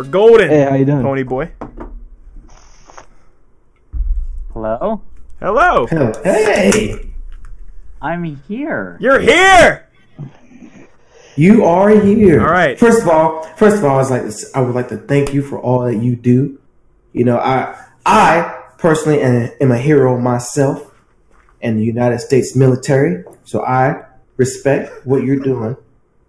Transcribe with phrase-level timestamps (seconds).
[0.00, 0.48] We're golden.
[0.48, 1.02] Hey, how you doing?
[1.02, 1.52] Pony boy.
[4.54, 5.02] Hello?
[5.40, 5.86] Hello.
[6.24, 7.12] Hey,
[8.00, 8.96] I'm here.
[8.98, 9.90] You're here.
[11.36, 12.40] you are here.
[12.40, 12.78] All right.
[12.78, 14.22] First of all, first of all, I was like,
[14.54, 16.58] I would like to thank you for all that you do.
[17.12, 20.94] You know, I, I personally am, am a hero myself
[21.60, 24.06] in the United States military, so I
[24.38, 25.76] respect what you're doing.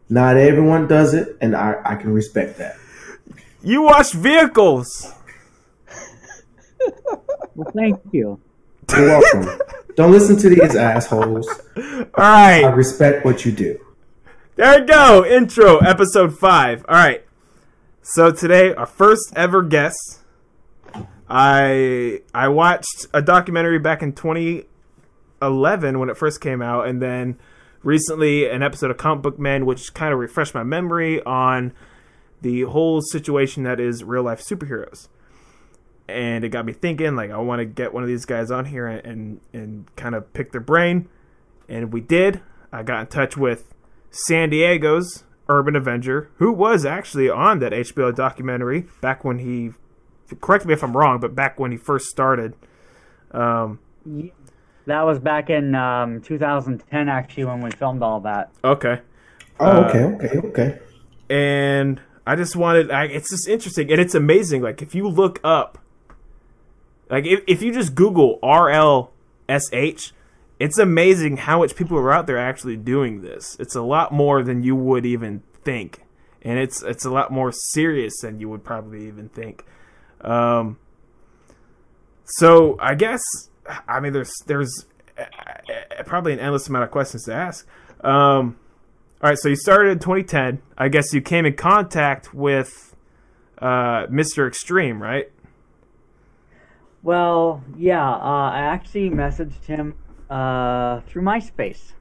[0.10, 2.76] Not everyone does it, and I, I can respect that.
[3.64, 5.14] You wash vehicles.
[7.56, 8.40] Well, thank you.
[8.92, 9.62] You're welcome.
[9.96, 11.48] Don't listen to these assholes.
[11.78, 11.84] All
[12.18, 12.64] right.
[12.64, 13.80] I respect what you do.
[14.56, 15.26] There we go.
[15.26, 16.84] Intro, episode five.
[16.88, 17.24] All right.
[18.02, 20.20] So today, our first ever guest.
[21.30, 27.38] I I watched a documentary back in 2011 when it first came out, and then
[27.84, 31.74] recently an episode of Comic Book Men, which kind of refreshed my memory on
[32.42, 35.08] the whole situation that is real life superheroes.
[36.08, 38.66] And it got me thinking, like, I want to get one of these guys on
[38.66, 41.08] here and, and, and kind of pick their brain.
[41.70, 42.42] And we did.
[42.72, 43.74] I got in touch with
[44.10, 49.72] San Diego's Urban Avenger, who was actually on that HBO documentary back when he,
[50.42, 52.56] correct me if I'm wrong, but back when he first started.
[53.32, 53.80] Um,
[54.88, 58.52] That was back in um, 2010, actually, when we filmed all that.
[58.64, 59.00] okay.
[59.60, 60.80] Oh, Uh, okay, okay, okay.
[61.30, 62.92] and I just wanted.
[62.92, 64.62] I, it's just interesting, and it's amazing.
[64.62, 65.80] Like if you look up,
[67.10, 70.12] like if if you just Google RLSH,
[70.60, 73.58] it's amazing how much people are out there actually doing this.
[73.60, 76.04] It's a lot more than you would even think,
[76.44, 79.66] and it's it's a lot more serious than you would probably even think.
[80.22, 80.78] Um.
[82.26, 83.22] So I guess
[83.88, 84.86] I mean there's there's
[85.18, 87.68] uh, uh, probably an endless amount of questions to ask.
[88.04, 88.58] Um.
[89.24, 90.64] All right, so you started in 2010.
[90.80, 92.96] I guess you came in contact with
[93.60, 94.48] uh, Mr.
[94.48, 95.32] Extreme, right?
[97.04, 99.94] Well, yeah, uh, I actually messaged him
[100.28, 101.92] uh, through MySpace.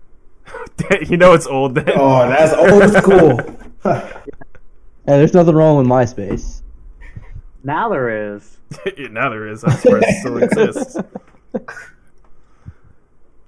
[1.10, 1.90] you know it's old then.
[1.94, 3.56] Oh, that's old school.
[5.06, 6.60] Hey, there's nothing wrong with MySpace.
[7.64, 8.58] Now there is.
[8.96, 9.64] Yeah, now there is.
[9.64, 10.96] I swear it still exists.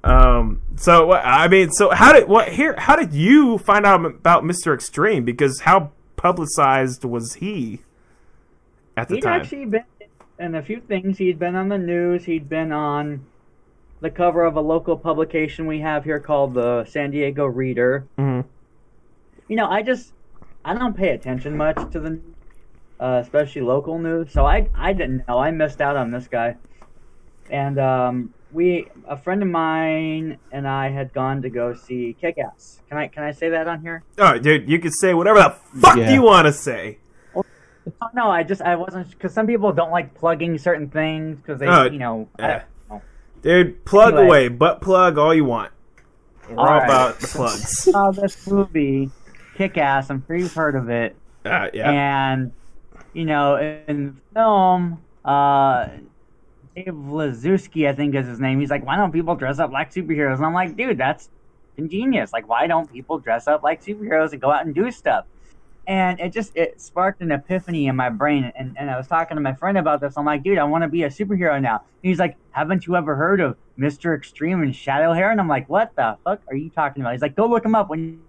[0.05, 0.63] Um.
[0.77, 1.13] So?
[1.13, 2.75] I mean, so how did what here?
[2.77, 4.75] How did you find out about Mr.
[4.75, 5.25] Extreme?
[5.25, 7.81] Because how publicized was he
[8.97, 9.85] at the time He'd actually been
[10.39, 11.19] in a few things.
[11.19, 12.25] He'd been on the news.
[12.25, 13.25] He'd been on
[14.01, 18.05] the cover of a local publication we have here called the San Diego Reader.
[18.19, 18.45] Mhm.
[19.49, 20.13] You know, I just
[20.65, 22.21] I don't pay attention much to the,
[23.01, 24.33] uh, especially local news.
[24.33, 25.39] So I I didn't know.
[25.39, 26.57] I missed out on this guy,
[27.51, 32.39] and um, we a friend of mine and I had gone to go see Kick
[32.39, 32.81] Ass.
[32.89, 34.03] Can I can I say that on here?
[34.19, 36.13] Oh, dude, you can say whatever the fuck Yeah.
[36.13, 36.99] you want to say.
[37.35, 37.45] Oh,
[38.15, 41.67] no, I just I wasn't because some people don't like plugging certain things because they
[41.67, 42.29] Oh, you know.
[42.39, 42.63] I yeah.
[42.89, 43.03] don't know.
[43.43, 44.27] Dude, plug Anyway.
[44.27, 45.73] away, butt plug all you want.
[46.49, 46.85] We're all Alright.
[46.85, 47.79] about the plugs.
[47.91, 49.11] saw this movie,
[49.57, 50.11] Kick Ass.
[50.11, 51.17] I'm sure you've heard of it.
[51.45, 51.91] Uh, yeah.
[51.91, 52.53] And
[53.15, 55.89] you know, in the film, uh,
[56.75, 58.61] Dave Lizewski, I think is his name.
[58.61, 61.29] He's like, "Why don't people dress up like superheroes?" And I'm like, "Dude, that's
[61.77, 62.33] ingenious.
[62.33, 65.27] Like, why don't people dress up like superheroes and go out and do stuff?"
[65.87, 68.53] And it just it sparked an epiphany in my brain.
[68.57, 70.17] And, and I was talking to my friend about this.
[70.17, 72.97] I'm like, "Dude, I want to be a superhero now." And he's like, "Haven't you
[72.97, 76.57] ever heard of Mister Extreme and Shadow Hare?" And I'm like, "What the fuck are
[76.57, 78.23] you talking about?" He's like, "Go look him up when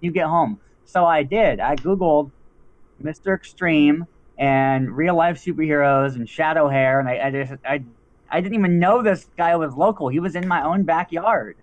[0.00, 1.60] you get home." So I did.
[1.60, 2.30] I googled
[3.02, 3.34] Mr.
[3.34, 4.06] Extreme
[4.40, 7.84] and real life superheroes and shadow hare and I, I just I
[8.30, 10.08] I didn't even know this guy was local.
[10.08, 11.58] He was in my own backyard.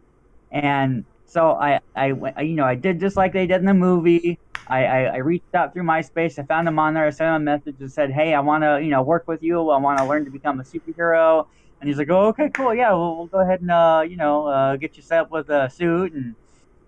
[0.52, 3.74] And so I, I, went- you know, I did just like they did in the
[3.74, 4.40] movie.
[4.68, 6.40] I, I, I reached out through MySpace.
[6.40, 7.06] I found him on there.
[7.06, 9.42] I sent him a message and said, "Hey, I want to, you know, work with
[9.42, 9.70] you.
[9.70, 11.46] I want to learn to become a superhero."
[11.80, 12.76] And he's like, "Oh, okay, cool.
[12.76, 15.50] Yeah, we'll, we'll go ahead and, uh, you know, uh, get you set up with
[15.50, 16.36] a suit." And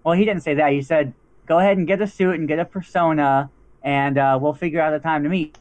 [0.04, 0.72] well, he didn't say that.
[0.74, 1.16] He said,
[1.48, 3.52] "Go ahead and get a suit and get a persona,
[3.84, 5.58] and uh, we'll figure out a time to meet."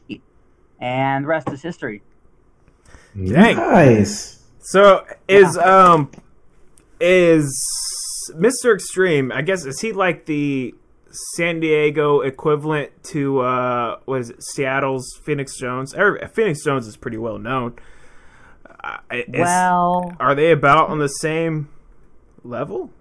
[0.79, 2.01] And the rest is history.
[3.15, 3.57] Dang.
[3.57, 4.43] Nice.
[4.59, 6.11] So is um
[6.99, 7.51] is
[8.35, 8.73] Mr.
[8.73, 9.31] Extreme?
[9.31, 10.73] I guess is he like the
[11.35, 15.93] San Diego equivalent to uh what is it Seattle's Phoenix Jones?
[16.33, 17.73] Phoenix Jones is pretty well known.
[18.81, 21.69] Uh, is- Well, are they about on the same
[22.43, 22.91] level?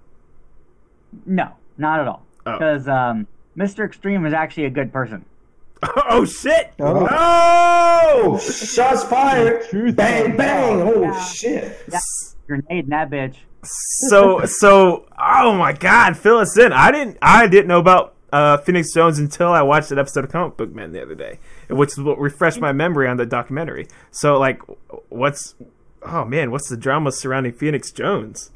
[1.27, 2.27] no, not at all.
[2.47, 2.53] Oh.
[2.53, 3.27] Because um,
[3.59, 3.85] Mr.
[3.85, 5.25] Extreme is actually a good person.
[5.83, 6.73] oh shit!
[6.81, 7.09] Oh.
[7.11, 8.39] Oh!
[8.39, 9.69] Shots fired.
[9.69, 10.81] Truth Bang, bang.
[10.83, 11.25] Oh, Yeah.
[11.25, 11.77] shit.
[11.93, 11.99] Yeah.
[12.47, 13.37] Grenade in that bitch.
[13.63, 16.73] So so oh my god, fill us in.
[16.73, 20.31] I didn't I didn't know about uh, Phoenix Jones until I watched an episode of
[20.31, 21.39] Comic Book Man the other day,
[21.69, 23.87] which is what refreshed my memory on the documentary.
[24.11, 24.61] So, like,
[25.09, 25.55] what's
[26.03, 28.51] oh man, what's the drama surrounding Phoenix Jones?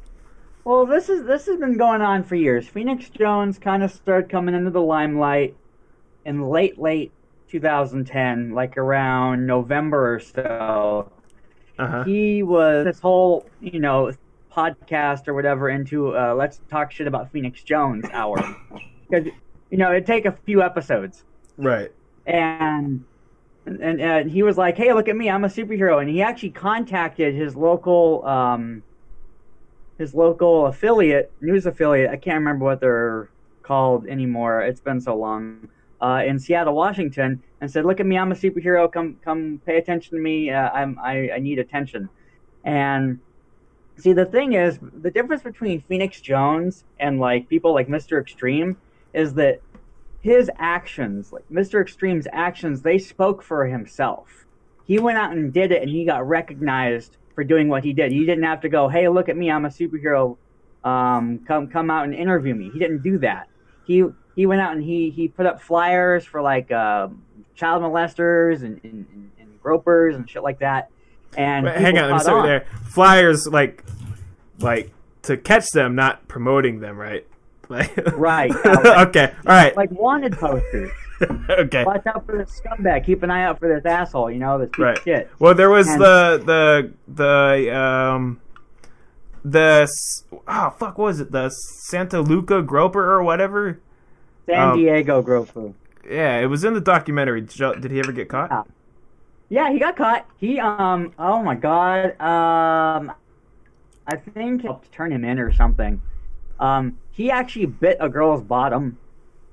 [0.65, 2.67] Well, this is this has been going on for years.
[2.67, 5.55] Phoenix Jones kind of started coming into the limelight
[6.25, 7.11] in late late
[7.49, 11.11] 2010, like around November or so.
[11.77, 12.03] Uh-huh.
[12.03, 14.11] He was this whole, you know,
[14.51, 18.37] podcast or whatever into uh, let's talk shit about Phoenix Jones hour
[19.09, 19.27] because
[19.71, 21.23] you know it'd take a few episodes
[21.57, 21.91] Right.
[22.27, 23.03] and
[23.65, 25.29] and, and he was like, "Hey, look at me!
[25.29, 28.83] I'm a superhero." And he actually contacted his local um,
[29.97, 32.09] his local affiliate, news affiliate.
[32.09, 33.29] I can't remember what they're
[33.61, 34.61] called anymore.
[34.61, 35.69] It's been so long.
[36.01, 38.17] Uh, in Seattle, Washington, and said, "Look at me!
[38.17, 38.91] I'm a superhero.
[38.91, 40.51] Come, come, pay attention to me.
[40.51, 42.09] Uh, I'm, I, I need attention."
[42.65, 43.19] And
[43.97, 48.19] see, the thing is, the difference between Phoenix Jones and like people like Mr.
[48.19, 48.75] Extreme
[49.13, 49.61] is that
[50.19, 51.81] his actions, like Mr.
[51.81, 54.45] Extreme's actions, they spoke for himself.
[54.85, 58.11] He went out and did it, and he got recognized for doing what he did.
[58.11, 60.37] He didn't have to go, "Hey, look at me, I'm a superhero.
[60.83, 63.47] Um, come, come out and interview me." He didn't do that.
[63.85, 64.03] He
[64.35, 67.07] he went out and he he put up flyers for like uh,
[67.55, 70.89] child molesters and, and, and, gropers and shit like that.
[71.37, 72.45] And Wait, hang on, let me start on.
[72.45, 72.65] there.
[72.83, 73.83] Flyers like
[74.59, 74.91] like
[75.23, 77.25] to catch them, not promoting them, right?
[77.69, 79.03] Right, yeah.
[79.07, 79.33] okay.
[79.47, 79.75] All right.
[79.75, 80.91] like wanted posters.
[81.49, 81.83] okay.
[81.85, 83.05] Watch out for this scumbag.
[83.05, 84.29] Keep an eye out for this asshole.
[84.31, 84.97] You know this piece Right.
[84.97, 85.29] of shit.
[85.39, 88.39] Well, there was And- the the the um
[89.45, 89.87] the
[90.47, 93.79] oh fuck what was it the Santa Luca Groper or whatever?
[94.45, 95.73] San Um, Diego Grofu.
[96.09, 97.41] Yeah, it was in the documentary.
[97.41, 98.49] Did he ever get caught?
[98.51, 98.63] Yeah.
[99.49, 100.25] Yeah, he got caught.
[100.37, 102.19] He um oh my god.
[102.19, 103.11] Um
[104.05, 106.01] I think helped turn him in or something.
[106.59, 108.97] Um he actually bit a girl's bottom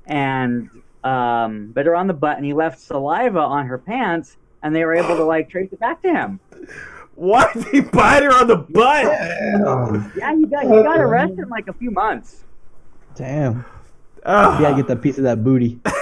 [0.07, 0.71] and
[1.05, 4.85] um bit her on the butt and he left saliva on her pants and they
[4.85, 6.41] were able to like trace it back to him.
[7.15, 9.05] Why did he bite her on the butt?
[10.17, 12.45] Yeah, he got he got arrested in like a few months.
[13.15, 13.65] Damn.
[14.25, 15.81] Oh, You gotta get that piece of that booty.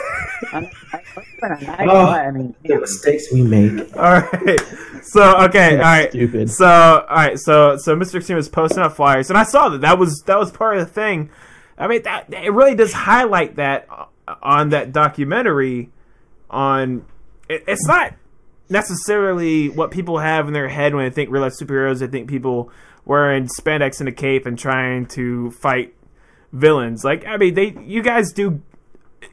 [0.53, 1.01] I, I,
[1.43, 2.07] I, Oh.
[2.07, 3.97] I mean, the mistakes we make.
[3.97, 4.61] All right.
[5.03, 5.77] So okay.
[5.77, 6.11] All right.
[6.11, 6.51] Stupid.
[6.51, 7.39] So all right.
[7.39, 8.17] So so Mr.
[8.17, 10.87] Extreme was posting up flyers, and I saw that that was that was part of
[10.87, 11.31] the thing.
[11.77, 15.91] I mean, that it really does highlight that uh, on that documentary.
[16.51, 17.05] On
[17.49, 18.15] it, it's not
[18.69, 22.01] necessarily what people have in their head when they think real life superheroes.
[22.01, 22.71] They think people
[23.05, 25.95] wearing spandex and a cape and trying to fight
[26.53, 27.05] villains.
[27.05, 28.63] Like I mean, they you guys do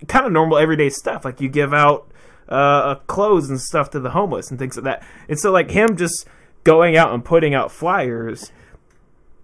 [0.08, 1.26] kind of normal everyday stuff.
[1.26, 2.12] Like you give out
[2.50, 5.04] uh, clothes and stuff to the homeless and things like that.
[5.30, 6.28] And so like him just
[6.64, 8.52] going out and putting out flyers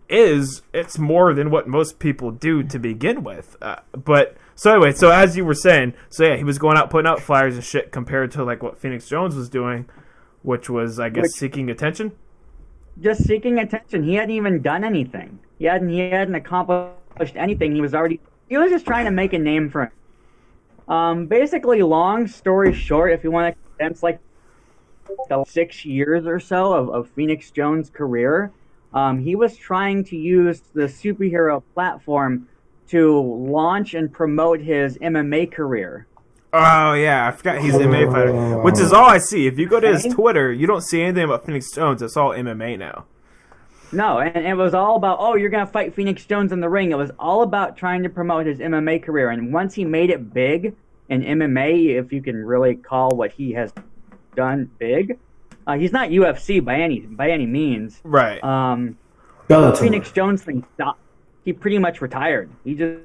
[0.10, 3.56] is it's more than what most people do to begin with.
[3.62, 6.90] Uh, but so anyway, so as you were saying, so yeah, he was going out
[6.90, 9.88] putting out flyers and shit compared to like what Phoenix Jones was doing,
[10.42, 12.12] which was I guess Which- seeking attention.
[13.00, 14.04] just seeking attention.
[14.04, 15.40] He hadn't even done anything.
[15.58, 17.74] He hadn't he hadn't accomplished anything.
[17.74, 19.92] He was already he was just trying to make a name for him.
[20.92, 24.20] Um, basically, long story short, if you want to condense like
[25.30, 28.52] the six years or so of, of Phoenix Jones' career,
[28.94, 32.50] um, he was trying to use the superhero platform
[32.90, 36.08] to launch and promote his MMA career.
[36.52, 39.48] Oh yeah, I forgot he's an MMA fighter, which is all I see.
[39.48, 42.02] If you go to his Twitter, you don't see anything about Phoenix Jones.
[42.02, 43.06] It's all MMA now.
[43.94, 46.70] No, and it was all about, oh, you're going to fight Phoenix Jones in the
[46.70, 46.92] ring.
[46.92, 49.30] It was all about trying to promote his MMA career.
[49.30, 50.76] And once he made it big
[51.12, 53.74] in MMA, if you can really call what he has
[54.34, 55.20] done big,
[55.68, 58.00] uh, he's not UFC by any by any means.
[58.04, 58.42] Right.
[58.44, 58.98] Um,
[59.48, 59.78] Bellator.
[59.78, 61.02] Phoenix Jones thing stopped.
[61.44, 62.50] He pretty much retired.
[62.64, 63.02] He just,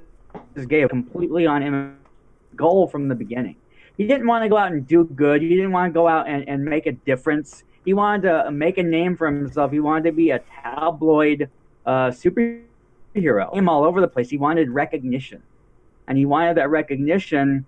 [0.55, 1.95] just gave completely on MMA
[2.55, 3.57] goal from the beginning.
[3.97, 5.43] He didn't want to go out and do good.
[5.43, 7.65] He didn't want to go out and, and make a difference.
[7.85, 9.73] He wanted to make a name for himself.
[9.73, 11.51] He wanted to be a tabloid
[11.85, 13.53] uh, superhero.
[13.53, 14.31] Him all over the place.
[14.31, 15.43] He wanted recognition,
[16.07, 17.67] and he wanted that recognition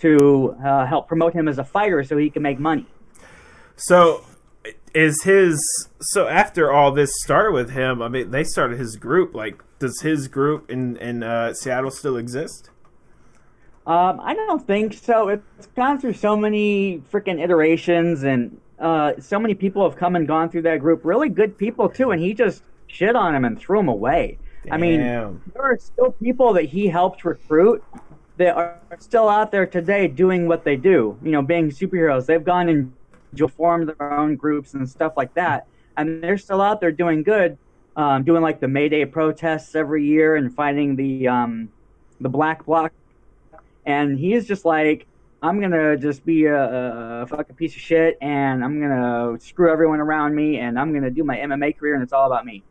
[0.00, 2.86] to uh, help promote him as a fighter, so he can make money.
[3.76, 4.24] So
[4.94, 9.34] is his so after all this started with him, I mean they started his group,
[9.34, 12.70] like does his group in in uh, Seattle still exist?
[13.86, 15.28] Um, I don't think so.
[15.28, 20.28] It's gone through so many freaking iterations, and uh, so many people have come and
[20.28, 21.04] gone through that group.
[21.04, 24.38] Really good people too, and he just shit on them and threw them away.
[24.70, 27.82] I mean, there are still people that he helped recruit
[28.38, 31.18] that are still out there today doing what they do.
[31.22, 32.26] You know, being superheroes.
[32.26, 32.92] They've gone and
[33.50, 35.66] formed their own groups and stuff like that,
[35.96, 37.58] and they're still out there doing good,
[37.96, 41.68] um, doing like the May Day protests every year and fighting the um,
[42.20, 42.92] the Black Bloc
[43.88, 45.06] and he is just like,
[45.42, 50.00] I'm gonna just be a, a fucking piece of shit, and I'm gonna screw everyone
[50.00, 52.62] around me, and I'm gonna do my MMA career, and it's all about me.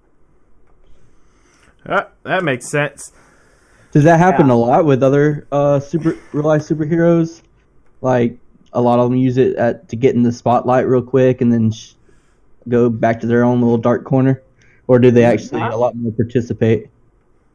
[1.86, 3.12] Uh, that makes sense.
[3.98, 4.54] Does that happen Yeah.
[4.54, 7.42] a lot with other uh, super real life superheroes?
[8.01, 8.38] Like
[8.72, 11.51] a lot of them use it at, to get in the spotlight real quick and
[11.51, 11.94] then sh-
[12.70, 14.44] go back to their own little dark corner,
[14.86, 16.92] or do they actually a lot more participate?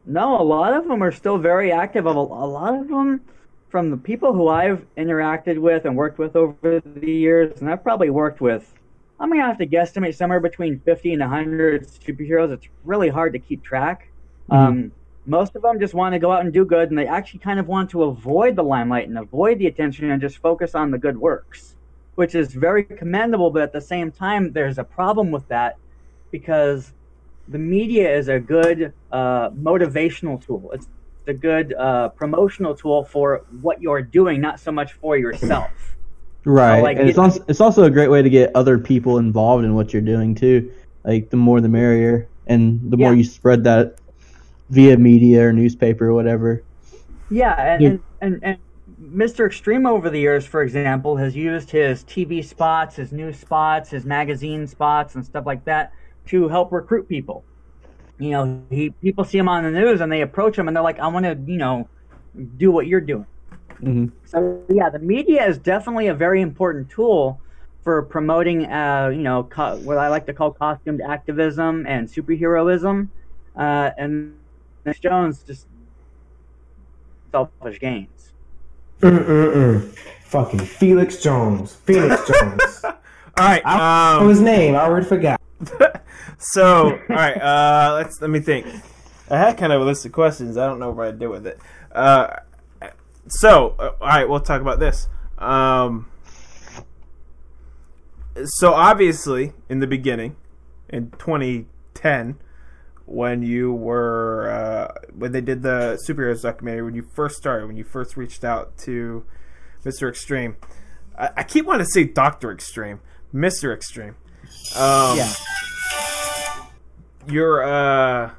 [0.05, 2.07] No, a lot of them are still very active.
[2.07, 3.21] A a lot of them,
[3.69, 7.85] from the people who I've interacted with and worked with over the years, and I've
[7.85, 8.75] probably worked with,
[9.21, 12.51] I'm gonna have to guesstimate somewhere between 50 and 100 superheroes.
[12.53, 14.09] It's really hard to keep track.
[14.51, 14.91] Um,
[15.27, 17.61] most of them just want to go out and do good, and they actually kind
[17.61, 20.99] of want to avoid the limelight and avoid the attention and just focus on the
[20.99, 21.77] good works,
[22.17, 23.51] which is very commendable.
[23.51, 25.77] But at the same time, there's a problem with that
[26.31, 26.93] because
[27.49, 30.71] the media is a good uh, motivational tool.
[30.73, 30.89] It's
[31.27, 35.71] a good uh, promotional tool for what you're doing, not so much for yourself.
[36.45, 39.19] Right, like, and it's it- also it's also a great way to get other people
[39.19, 40.73] involved in what you're doing too.
[41.05, 43.97] Like the more the merrier, and the more you spread that
[44.73, 46.65] via media or newspaper or whatever.
[47.29, 48.59] Yeah, and, and, and, and
[49.01, 49.47] Mr.
[49.47, 54.05] Extreme over the years, for example, has used his TV spots, his news spots, his
[54.05, 55.93] magazine spots, and stuff like that
[56.27, 57.47] to help recruit people.
[58.19, 60.85] You know, he people see him on the news and they approach him and they're
[60.85, 61.91] like, "I want to, you know,
[62.57, 63.27] do what you're doing."
[63.83, 67.43] hmm So yeah, the media is definitely a very important tool
[67.83, 73.11] for promoting, uh, you know, co- what I like to call costumed activism and superheroism.
[73.59, 74.37] Uh, and
[74.85, 75.67] Miss Jones just
[77.31, 78.33] selfish gains.
[79.01, 79.95] Mm-mm-mm.
[80.25, 81.75] Fucking Felix Jones.
[81.75, 82.85] Felix Jones.
[82.85, 82.93] All
[83.39, 83.63] right.
[83.65, 84.75] I know Um, his name.
[84.75, 85.41] I already forgot.
[86.39, 87.37] so, all right.
[87.41, 88.67] Uh, let's let me think.
[89.31, 90.57] I had kind of a list of questions.
[90.57, 91.59] I don't know what I'd do with it.
[91.93, 92.37] Uh,
[93.29, 95.09] so, uh, all right, we'll talk about this.
[95.39, 96.07] Um,
[98.45, 100.37] so obviously, in the beginning,
[100.89, 102.39] in 2010,
[103.13, 107.77] when you were uh, when they did the superheroes documentary, when you first started, when
[107.77, 109.25] you first reached out to
[109.85, 110.09] Mr.
[110.09, 110.57] Extreme,
[111.19, 113.01] I, I keep wanting to say Doctor Extreme,
[113.35, 113.75] Mr.
[113.75, 114.17] Extreme.
[114.77, 115.31] Um, Yeah.
[117.29, 118.31] your uh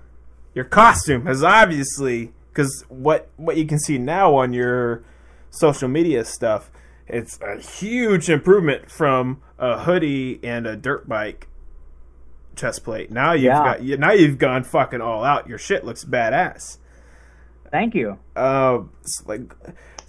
[0.55, 5.03] your costume has obviously because what what you can see now on your
[5.49, 6.69] social media stuff
[7.07, 11.47] it's a huge improvement from a hoodie and a dirt bike
[12.55, 13.63] chest plate now you've Yeah.
[13.63, 16.77] got you- now you've gone fucking all out your shit looks badass
[17.71, 18.19] Thank you.
[18.35, 18.79] uh,
[19.25, 19.53] like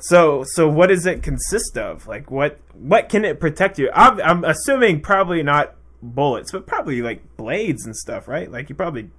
[0.01, 4.21] so so what does it consist of like what what can it protect you i'm,
[4.21, 9.11] I'm assuming probably not bullets but probably like blades and stuff right like you probably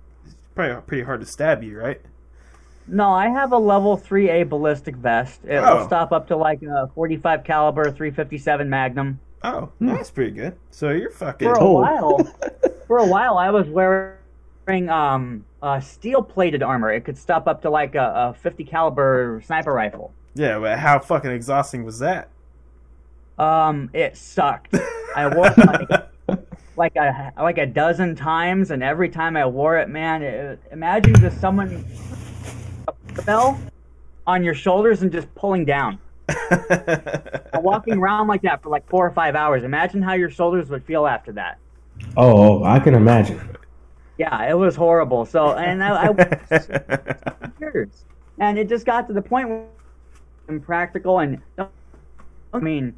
[0.53, 2.01] probably pretty hard to stab you right
[2.87, 5.39] No, I have a level 3A ballistic vest.
[5.43, 5.77] It Oh.
[5.79, 9.19] will stop up to like a 45 caliber 357 Magnum.
[9.45, 11.71] Oh that's pretty good so you're fucking For a Oh.
[11.81, 12.23] while,
[12.87, 16.91] for a while, I was wearing um uh, steel plated armor.
[16.91, 20.11] It could stop up to like a, a 50 caliber sniper rifle.
[20.35, 22.29] yeah but how fucking exhausting was that
[23.37, 24.75] Um, it sucked.
[25.15, 26.39] I wore it like,
[26.77, 31.15] like a like a dozen times, and every time I wore it, man, it, imagine
[31.15, 31.85] just someone
[32.87, 33.57] a bell
[34.27, 35.99] on your shoulders and just pulling down.
[37.53, 39.63] Walking around like that for like four or five hours.
[39.63, 41.59] Imagine how your shoulders would feel after that.
[42.17, 43.55] Oh, oh I can imagine.
[44.17, 45.25] Yeah, it was horrible.
[45.25, 48.05] So, and I, I years,
[48.39, 49.67] and it just got to the point where
[50.47, 51.19] impractical.
[51.19, 52.95] And I mean,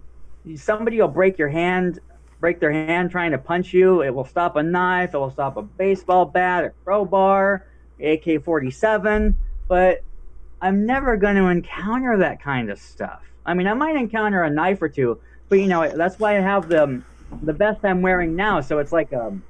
[0.56, 2.00] somebody will break your hand,
[2.40, 4.04] break their hand trying to punch you.
[4.04, 5.14] It will stop a knife.
[5.14, 7.66] It will stop a baseball bat, a crowbar,
[8.02, 9.36] AK forty seven.
[9.68, 10.04] But
[10.62, 13.22] I'm never going to encounter that kind of stuff.
[13.46, 16.42] I mean, I might encounter a knife or two, but you know, that's why I
[16.42, 17.02] have the
[17.44, 18.62] the vest I'm wearing now.
[18.62, 19.44] So it's like um,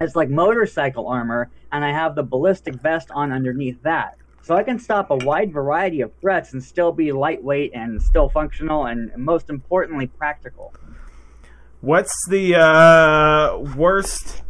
[0.00, 4.16] it's like motorcycle armor, and I have the ballistic vest on underneath that.
[4.42, 8.28] So I can stop a wide variety of threats and still be lightweight and still
[8.28, 10.74] functional, and most importantly, practical.
[11.80, 14.42] What's the uh, worst?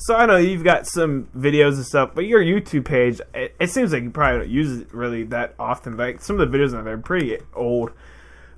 [0.00, 3.70] So I know you've got some videos and stuff, but your YouTube page, it, it
[3.70, 5.96] seems like you probably don't use it really that often.
[5.96, 7.90] Like some of the videos on there are pretty old.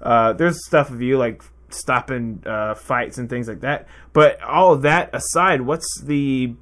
[0.02, 3.88] Uh, there's stuff of you like stopping uh, fights and things like that.
[4.12, 6.54] But all of that aside, what's the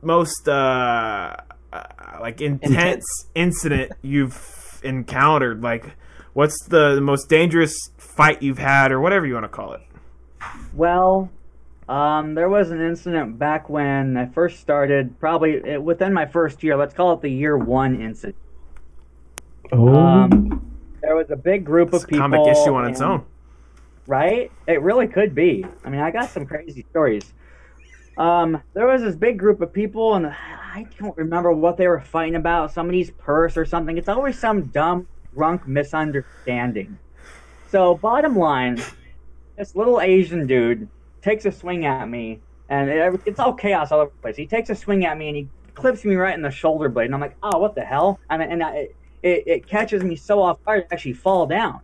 [0.00, 1.36] most uh,
[1.72, 1.82] uh,
[2.20, 5.62] like intense incident you've encountered?
[5.62, 5.96] Like,
[6.32, 9.82] what's the, the most dangerous fight you've had, or whatever you want to call it?
[10.72, 11.30] Well,
[11.88, 16.62] um, there was an incident back when I first started, probably uh, within my first
[16.62, 16.76] year.
[16.76, 18.36] Let's call it the year one incident.
[19.72, 20.64] Oh, Um,
[21.02, 22.22] there was a big group It's of a people.
[22.22, 23.24] comic issue on its own.
[24.06, 24.50] right?
[24.66, 25.64] It really could be.
[25.84, 27.32] I mean, I got some crazy stories.
[28.16, 32.00] Um, there was this big group of people, and I don't remember what they were
[32.00, 32.72] fighting about.
[32.72, 33.96] Somebody's purse or something.
[33.96, 36.98] It's always some dumb, drunk misunderstanding.
[37.70, 38.82] So, bottom line,
[39.56, 40.88] this little Asian dude
[41.22, 44.36] takes a swing at me, and it, it's all chaos all over the place.
[44.36, 47.06] He takes a swing at me, and he clips me right in the shoulder blade,
[47.06, 48.18] and I'm like, oh, what the hell?
[48.30, 48.88] Mean, and I,
[49.22, 51.80] it, it catches me so off guard, I actually fall down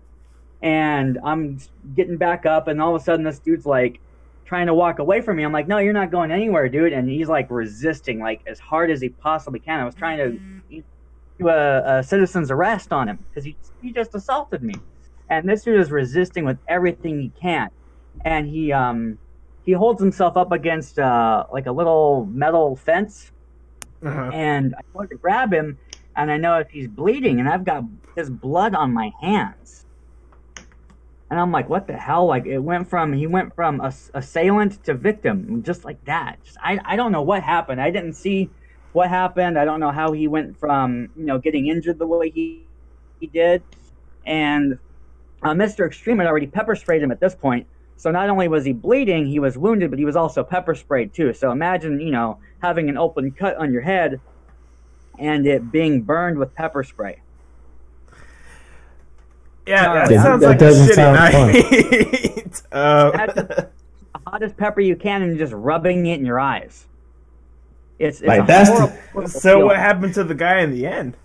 [0.65, 1.59] and I'm
[1.95, 4.01] getting back up, and all of a sudden this dude's like
[4.47, 5.43] trying to walk away from me.
[5.43, 6.95] I'm like, no, you're not going anywhere, dude.
[6.95, 9.81] And he's like resisting, like as hard as he possibly can.
[9.81, 10.83] I was trying to
[11.39, 14.75] do a, a citizen's arrest on him because he he just assaulted me,
[15.29, 17.69] and this dude is resisting with everything he can,
[18.25, 19.19] and he um
[19.65, 23.33] he holds himself up against uh like a little metal fence
[24.03, 24.31] Uh-huh.
[24.33, 25.79] and I want to grab him,
[26.17, 27.85] and I know if he's bleeding, and I've got
[28.17, 29.87] his blood on my hands.
[31.31, 32.27] And I'm like, what the hell?
[32.27, 36.39] Like, it went from, he went from ass- assailant to victim, just like that.
[36.45, 37.81] Just, I, I don't know what happened.
[37.81, 38.53] I didn't see
[38.93, 39.59] what happened.
[39.59, 42.69] I don't know how he went from, you know, getting injured the way he,
[43.21, 43.65] he did.
[44.27, 44.79] And
[45.43, 45.87] uh, Mr.
[45.87, 47.67] Extreme had already pepper sprayed him at this point.
[47.97, 51.15] So not only was he bleeding, he was wounded, but he was also pepper sprayed
[51.15, 51.33] too.
[51.33, 54.21] So imagine, you know, having an open cut on your head
[55.19, 57.21] and it being burned with pepper spray.
[59.67, 61.53] Yeah, that That- sounds that like a shitty sound fun.
[61.53, 62.63] night.
[62.73, 63.69] uh, the
[64.27, 66.87] hottest pepper you can and just rubbing it in your eyes.
[67.99, 69.65] It's, it's Like, that's horrible, horrible so feeling.
[69.67, 71.17] what happened to the guy in the end?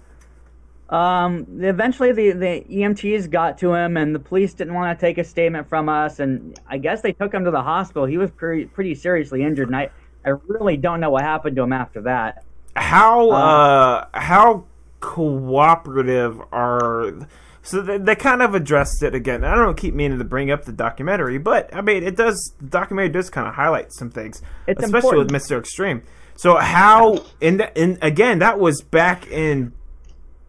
[0.90, 5.20] Um, eventually the, the EMTs got to him and the police didn't want to take
[5.20, 8.06] a statement from us and I guess they took him to the hospital.
[8.06, 9.92] He was pretty, pretty seriously injured and I,
[10.26, 12.44] I really don't know what happened to him after that.
[12.76, 14.66] How Uh, uh, how
[15.00, 17.14] cooperative are
[17.62, 19.44] so they, they kind of addressed it again.
[19.44, 22.54] I don't keep meaning to bring up the documentary, but I mean it does.
[22.60, 25.32] The documentary does kind of highlight some things, It's especially with.
[25.32, 26.04] Mister Extreme.
[26.36, 29.74] So how in in again that was back in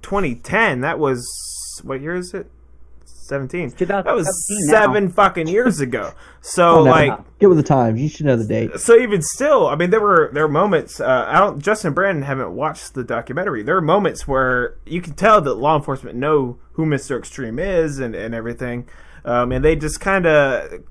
[0.02, 0.80] 2010.
[0.80, 1.26] That was
[1.84, 2.50] what year is it?
[3.04, 3.68] 17.
[3.78, 4.72] That was 2017 now.
[4.72, 6.12] seven fucking years ago.
[6.40, 6.90] So Oh, no.
[6.90, 8.00] like Get with the times.
[8.00, 8.80] You should know the date.
[8.80, 11.00] so even still, I mean, there were there were moments.
[11.00, 11.60] Uh, I don't.
[11.60, 13.62] Justin and Brandon haven't watched the documentary.
[13.62, 18.00] There are moments where you can tell that law enforcement know who Mister Extreme is
[18.00, 18.88] and and everything,
[19.24, 20.82] um, and they just kind of,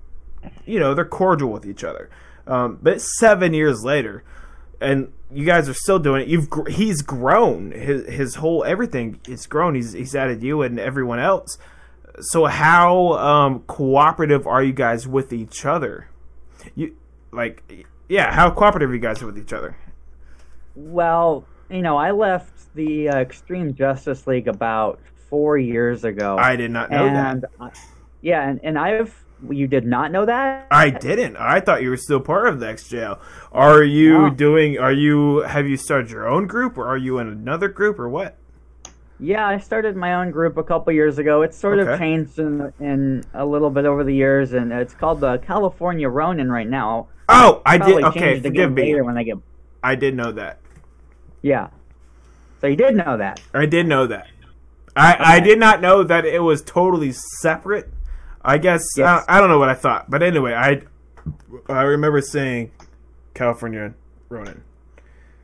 [0.65, 2.09] you know, they're cordial with each other.
[2.47, 4.23] Um, but seven years later,
[4.81, 6.27] and you guys are still doing it.
[6.27, 7.71] You've he's grown.
[7.71, 9.75] His his whole everything is grown.
[9.75, 11.57] He's he's added you and everyone else.
[12.21, 16.09] So how um, cooperative are you guys with each other?
[16.75, 16.95] You
[17.31, 19.77] like yeah, how cooperative are you guys with each other?
[20.75, 26.37] Well, you know, I left the uh, Extreme Justice League about four years ago.
[26.37, 27.51] I did not know and that.
[27.59, 27.71] I-
[28.21, 29.15] yeah, and, and I've
[29.49, 30.67] you did not know that.
[30.71, 31.37] I didn't.
[31.37, 33.19] I thought you were still part of the XJL.
[33.51, 34.29] Are you No.
[34.29, 34.77] doing?
[34.77, 35.39] Are you?
[35.41, 38.35] Have you started your own group, or are you in another group, or what?
[39.21, 41.41] Yeah, I started my own group a couple years ago.
[41.41, 41.91] It's sort Okay.
[41.93, 46.07] of changed in, in a little bit over the years, and it's called the California
[46.07, 47.07] Ronin right now.
[47.27, 48.03] Oh, I did.
[48.05, 48.81] Okay, forgive me.
[48.83, 49.35] later when I get.
[49.83, 50.59] I did know that.
[51.41, 51.67] Yeah.
[52.61, 53.41] So you did know that.
[53.53, 54.27] I did know that.
[54.95, 57.89] I I did not know that it was totally separate.
[58.49, 59.25] I guess Yes.
[59.27, 60.81] I, I don't know what I thought, but anyway, I
[61.71, 62.71] I remember saying
[63.35, 63.93] California
[64.27, 64.63] Ronin.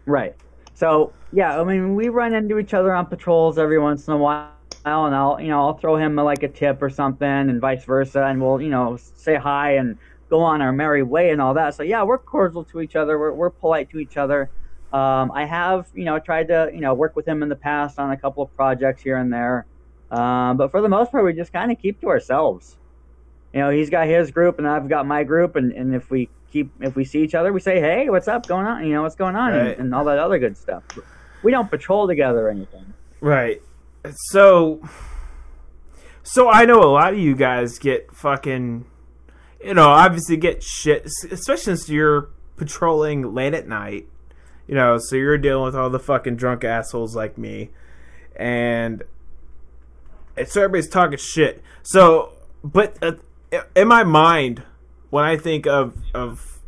[0.07, 0.35] Right.
[0.73, 4.17] So yeah, I mean, we run into each other on patrols every once in a
[4.17, 4.49] while,
[4.85, 8.23] and I'll you know I'll throw him like a tip or something, and vice versa,
[8.23, 9.99] and we'll you know say hi and
[10.31, 11.75] go on our merry way and all that.
[11.75, 13.19] So yeah, we're cordial to each other.
[13.19, 14.49] We're we're polite to each other.
[14.91, 17.99] Um, I have you know tried to you know work with him in the past
[17.99, 19.67] on a couple of projects here and there,
[20.09, 22.77] um, but for the most part, we just kind of keep to ourselves.
[23.55, 26.27] You know, he's got his group and I've got my group, and, and if we
[26.51, 28.47] keep if we see each other, we say, "Hey, what's up?
[28.47, 28.85] Going on?
[28.85, 29.67] You know, what's going on?" Right.
[29.67, 30.83] And, and all that other good stuff.
[31.41, 32.93] We don't patrol together or anything.
[33.21, 33.61] Right.
[34.13, 34.81] So
[36.21, 38.85] so I know a lot of you guys get fucking
[39.63, 44.09] you know, obviously get shit especially since you're patrolling late at night.
[44.67, 47.69] You know, so you're dealing with all the fucking drunk assholes like me.
[48.35, 49.01] And
[50.45, 51.63] so everybody's talking shit.
[51.83, 53.13] So, but uh,
[53.75, 54.63] in my mind,
[55.09, 56.59] when I think of of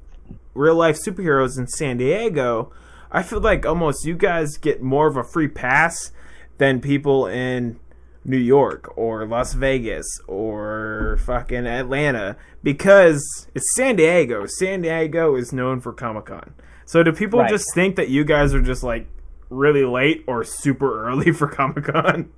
[0.53, 2.71] real life superheroes in San Diego,
[3.11, 6.11] I feel like almost you guys get more of a free pass
[6.57, 7.79] than people in
[8.25, 14.45] New York or Las Vegas or fucking Atlanta because it's San Diego.
[14.45, 16.53] San Diego is known for Comic Con.
[16.85, 17.49] So do people Right.
[17.49, 19.07] just think that you guys are just like
[19.49, 22.29] really late or super early for Comic Con?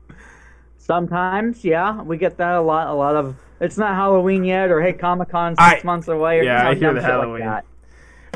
[0.77, 2.87] Sometimes, yeah, we get that a lot.
[2.87, 6.39] A lot of it's not Halloween yet, or hey, Comic Con I- six months away.
[6.39, 7.45] Or Yeah, I hear the shit like Halloween.
[7.45, 7.65] that.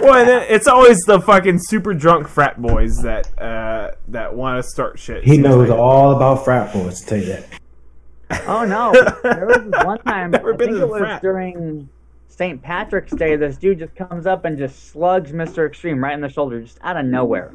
[0.02, 4.64] Well, and then it's always the fucking super drunk frat boys that uh, that want
[4.64, 5.24] to start shit.
[5.24, 7.00] He knows like- all about frat boys.
[7.02, 7.46] To tell you that.
[8.48, 8.92] Oh no!
[9.24, 10.32] There was one time.
[10.32, 11.22] Never I been think to it the was frat.
[11.22, 11.88] during
[12.30, 12.60] St.
[12.62, 13.36] Patrick's Day.
[13.36, 15.68] This dude just comes up and just slugs Mr.
[15.68, 17.52] Extreme right in the shoulder, just out of nowhere.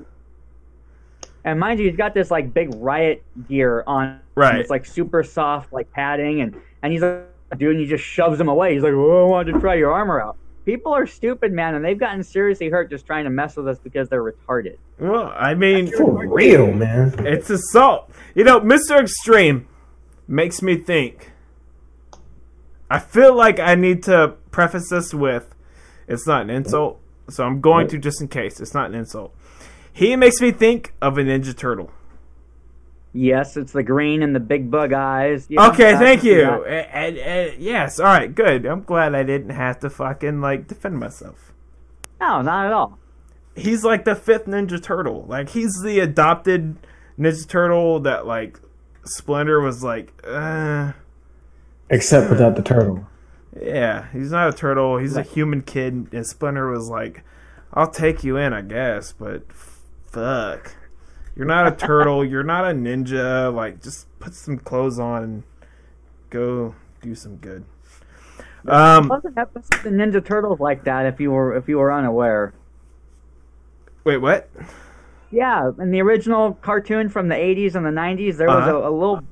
[1.44, 4.20] And mind you, he's got this like big riot gear on.
[4.37, 4.61] Right.
[4.61, 7.24] It's like super soft, like padding, and and he's like,
[7.56, 8.74] dude, and he just shoves him away.
[8.74, 11.84] He's like, "Oh, I wanted to try your armor out." People are stupid, man, and
[11.84, 14.76] they've gotten seriously hurt just trying to mess with us because they're retarded.
[14.98, 17.26] Well, I mean, For real, man.
[17.26, 18.11] it's assault.
[18.34, 19.00] You know, Mr.
[19.00, 19.66] Extreme
[20.26, 21.32] makes me think.
[22.90, 25.54] I feel like I need to preface this with
[26.06, 28.61] it's not an insult, so I'm going to just in case.
[28.61, 29.34] It's not an insult.
[29.92, 31.90] He makes me think of a Ninja Turtle.
[33.12, 35.47] Yes, it's the green and the big bug eyes.
[35.49, 36.42] Yeah, Okay, thank you.
[36.64, 38.66] And, and, and- yes, all right, good.
[38.66, 41.53] I'm glad I didn't have to fucking like defend myself.
[42.21, 42.99] No, not at all.
[43.57, 45.25] He's like the fifth Ninja Turtle.
[45.29, 46.77] Like he's the adopted
[47.18, 48.61] Ninja Turtle that like
[49.05, 50.92] Splinter was like, uh,
[51.90, 53.07] Except without the turtle.
[53.61, 54.99] yeah, he's not a turtle.
[54.99, 56.09] He's a human kid.
[56.12, 57.25] And Splinter was like,
[57.73, 60.77] I'll take you in, I guess, but f- fuck,
[61.38, 62.24] you're not a turtle.
[62.24, 63.55] you're not a ninja.
[63.55, 65.42] Like, just put some clothes on and
[66.31, 67.64] go do some good.
[68.66, 72.53] Um, of Ninja Turtles like that if you were if you were unaware.
[74.05, 74.51] wait, what?
[75.31, 78.79] Yeah, in the original cartoon from the '80s and the '90s, there was Uh-huh.
[78.79, 79.22] a, a little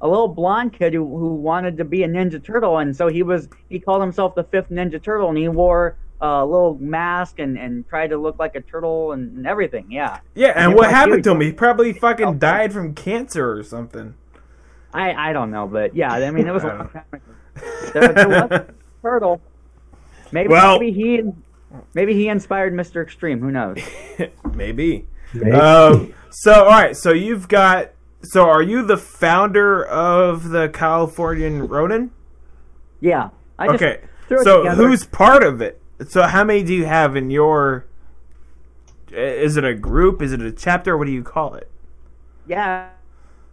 [0.00, 3.22] a little blonde kid who, who wanted to be a Ninja Turtle, and so he
[3.22, 7.58] was he called himself the fifth Ninja Turtle, and he wore a little mask and,
[7.58, 9.90] and tried to look like a turtle and, and everything.
[9.90, 11.24] Yeah, Yeah, and Yeah, what happened dude.
[11.24, 11.40] to him?
[11.40, 14.14] He probably fucking died from cancer or something.
[14.92, 17.24] I I don't know, but yeah, I mean it was a I long time ago.
[17.92, 18.66] There, there was a
[19.02, 19.40] turtle.
[20.32, 21.22] Maybe, Well- maybe he
[21.94, 23.02] maybe he inspired Mr.
[23.02, 23.40] Extreme.
[23.40, 23.78] Who knows?
[24.54, 25.06] Maybe.
[25.34, 25.50] Maybe.
[25.50, 26.96] Um, so, all right.
[26.96, 27.90] So you've got.
[28.22, 32.12] So, are you the founder of the Californian Ronin?
[33.00, 33.30] Yeah.
[33.58, 34.00] I just Okay.
[34.28, 34.86] threw it So, together.
[34.86, 35.80] who's part of it?
[36.08, 37.86] So, how many do you have in your?
[39.12, 40.20] Is it a group?
[40.22, 40.96] Is it a chapter?
[40.98, 41.70] What do you call it?
[42.46, 42.88] Yeah,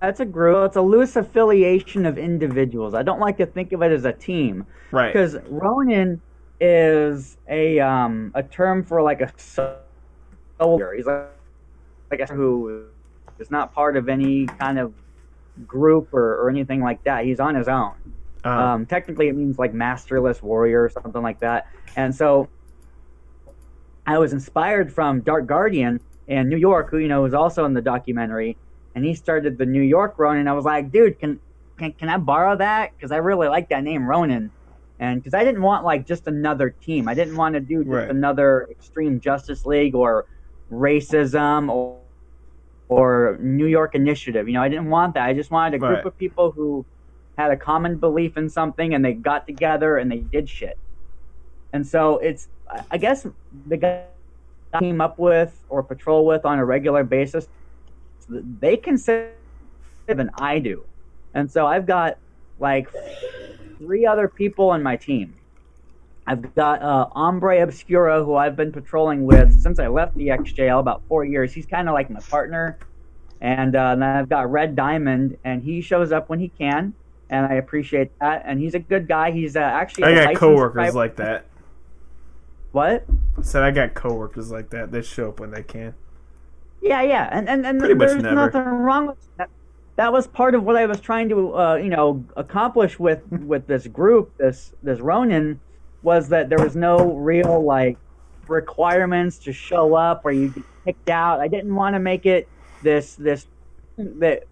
[0.01, 0.65] that's a group.
[0.65, 2.93] It's a loose affiliation of individuals.
[2.95, 5.13] I don't like to think of it as a team Right.
[5.13, 6.21] because Ronin
[6.60, 10.93] is a um a term for like a soldier.
[10.93, 11.30] He's like
[12.10, 12.86] like a who
[13.39, 14.93] is not part of any kind of
[15.67, 17.23] group or, or anything like that.
[17.25, 17.93] He's on his own.
[18.43, 21.65] Um, Um, technically, it means like masterless warrior or something like that.
[21.95, 22.49] And so,
[24.06, 27.73] I was inspired from Dark Guardian in New York, who you know was also in
[27.73, 28.58] the documentary,
[28.95, 30.47] and he started the New York Ronin.
[30.47, 31.39] I was like, dude, can
[31.77, 32.91] can, can I borrow that?
[32.97, 34.51] Because I really like that name Ronin,
[34.99, 37.08] and because I didn't want like just another team.
[37.08, 38.10] I didn't want to do just Right.
[38.10, 40.25] another Extreme Justice League or
[40.71, 42.01] racism or
[42.89, 44.47] or New York Initiative.
[44.47, 45.25] You know, I didn't want that.
[45.27, 46.06] I just wanted a group Right.
[46.06, 46.86] of people who
[47.38, 50.78] had a common belief in something and they got together and they did shit.
[51.74, 52.48] And so it's,
[52.91, 53.26] I- guess,
[53.67, 54.06] the guy
[54.74, 57.48] I team up with or patrol with on a regular basis,
[58.30, 59.32] they consider
[60.08, 60.84] than I do.
[61.34, 62.17] And so I've got
[62.60, 62.89] like
[63.78, 65.36] three other people on my team.
[66.28, 70.80] I've got uh, Ombre Obscura, who I've been patrolling with since I left the XJL
[70.80, 71.52] about four years.
[71.54, 72.78] He's kind of like my partner.
[73.41, 76.94] And uh, then I've got Red Diamond, and he shows up when he can,
[77.32, 78.44] and I appreciate that.
[78.46, 79.32] And he's a good guy.
[79.32, 81.46] He's uh, actually I got coworkers private- like that.
[82.74, 83.06] what?
[83.38, 84.91] I said I got coworkers like that.
[84.91, 85.96] They show up when they can.
[86.82, 89.50] Yeah, yeah, and and, and Pretty there's nothing wrong with that.
[89.98, 93.67] That was part of what I was trying to, uh, you know, accomplish with with
[93.67, 95.60] this group, this this Ronin,
[96.02, 97.98] was that there was no real like
[98.48, 101.39] requirements to show up or you get kicked out.
[101.39, 102.48] I didn't want to make it
[102.82, 103.46] this this
[103.98, 104.44] that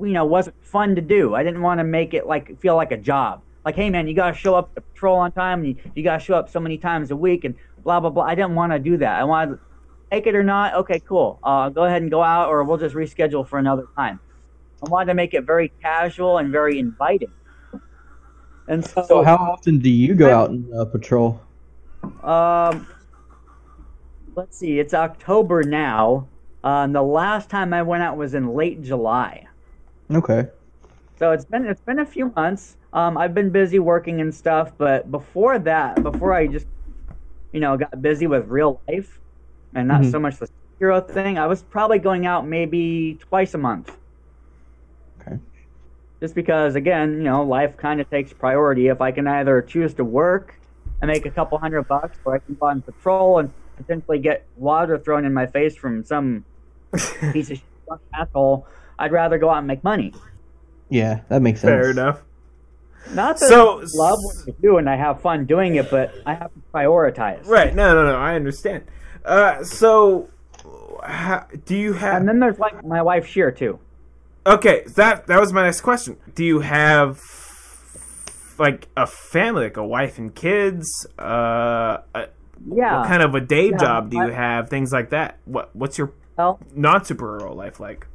[0.00, 1.34] you know wasn't fun to do.
[1.34, 3.42] I didn't want to make it like feel like a job.
[3.64, 6.22] Like, hey man, you gotta show up to patrol on time, and you, you gotta
[6.22, 8.24] show up so many times a week, and blah blah blah.
[8.24, 9.20] I didn't want to do that.
[9.20, 9.58] I wanted
[10.10, 10.74] take it or not.
[10.74, 11.38] Okay, cool.
[11.42, 14.20] Uh, go ahead and go out, or we'll just reschedule for another time.
[14.86, 17.32] I wanted to make it very casual and very inviting.
[18.68, 21.40] And so, So how often do you go out and uh, patrol?
[22.22, 22.86] um,
[24.36, 26.28] let's see, it's October now.
[26.62, 29.46] Uh, and the last time I went out was in late July.
[30.12, 30.48] Okay.
[31.18, 32.76] So it's been it's been a few months.
[32.92, 36.66] Um, I've been busy working and stuff, but before that, before I just
[37.52, 39.20] you know got busy with real life
[39.74, 40.10] and not Mhm.
[40.10, 43.96] so much the hero thing, I was probably going out maybe twice a month.
[45.20, 45.38] Okay.
[46.20, 48.88] just because again, you know, life kind of takes priority.
[48.88, 50.58] If I can either choose to work
[51.00, 54.46] and make a couple hundred bucks, or I can go on patrol and potentially get
[54.56, 56.44] water thrown in my face from some
[57.32, 58.66] piece of asshole,
[58.98, 60.12] I'd rather go out and make money.
[60.88, 61.70] Yeah, that makes sense.
[61.70, 62.22] Fair enough.
[63.12, 66.12] Not that So- I love what I do and I have fun doing it, but
[66.24, 67.46] I have to prioritize.
[67.46, 67.74] Right.
[67.74, 68.16] No, no, no.
[68.16, 68.84] I understand.
[69.24, 70.28] Uh, so,
[71.02, 72.16] ha, do you have?
[72.16, 73.78] And then there's like my wife Sheer too.
[74.46, 76.18] Okay, that that was my next question.
[76.34, 77.18] Do you have
[78.58, 81.06] like a family, like a wife and kids?
[81.18, 82.26] Uh, a,
[82.66, 83.00] Yeah.
[83.00, 84.68] what kind of a day Yeah, job do you I- have?
[84.68, 85.38] Things like that.
[85.46, 88.06] What What's your Well, non superhero life like?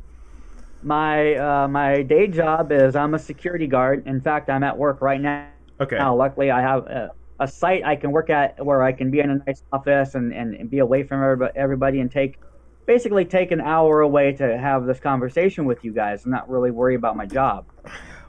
[0.81, 4.07] My uh, my day job is I'm a security guard.
[4.07, 5.49] In fact, I'm at work right now.
[5.81, 5.97] Okay.
[5.97, 9.19] Now, luckily, I have a, a site I can work at where I can be
[9.19, 12.37] in a nice office and, and, and be away from everybody and take
[12.85, 16.71] basically take an hour away to have this conversation with you guys and not really
[16.71, 17.65] worry about my job.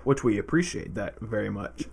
[0.04, 1.84] Which we appreciate that very much.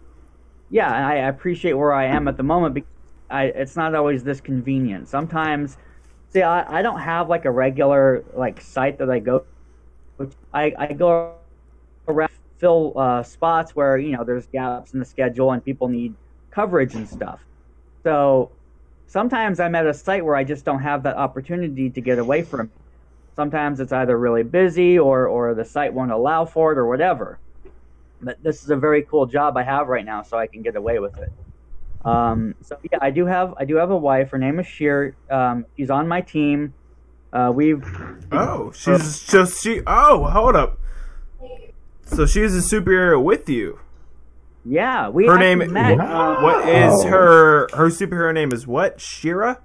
[0.70, 2.90] Yeah, I appreciate where I am at the moment because
[3.30, 5.08] I, it's not always this convenient.
[5.08, 5.78] Sometimes,
[6.28, 9.46] see, I, I don't have like a regular like site that I go.
[10.54, 11.36] I, I go
[12.08, 16.16] around fill uh, spots where you know there's gaps in the schedule and people need
[16.52, 17.40] coverage and stuff.
[18.04, 18.52] So
[19.08, 22.42] sometimes I'm at a site where I just don't have that opportunity to get away
[22.42, 22.62] from.
[22.62, 22.72] it.
[23.36, 27.40] Sometimes it's either really busy or or the site won't allow for it or whatever.
[28.20, 30.76] But this is a very cool job I have right now, so I can get
[30.76, 31.32] away with it.
[32.04, 34.32] Um, so yeah, I do have I do have a wife.
[34.32, 35.16] Her name is Sheer.
[35.30, 36.74] Um, she's on my team.
[37.38, 37.84] Uh, we've
[38.32, 39.82] Oh, she's just she.
[39.86, 40.80] Oh, hold up.
[42.06, 43.80] So she's a superhero with you.
[44.66, 45.60] yeah we Her name.
[45.72, 46.38] met, Wow.
[46.38, 48.52] uh, What is her her superhero name?
[48.52, 49.60] Is what Shira?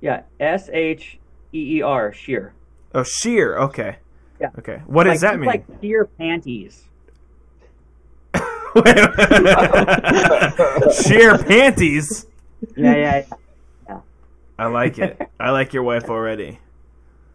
[0.00, 1.18] yeah S H
[1.52, 2.52] E E R Sheer.
[2.94, 3.58] Oh, Sheer.
[3.58, 3.96] Okay.
[4.40, 4.50] Yeah.
[4.58, 4.82] Okay.
[4.86, 5.48] What does that mean?
[5.48, 6.84] Like sheer panties.
[11.02, 12.26] Sheer panties.
[12.76, 13.24] Yeah, yeah, yeah.
[14.60, 15.20] I like it.
[15.40, 16.58] I like your wife already.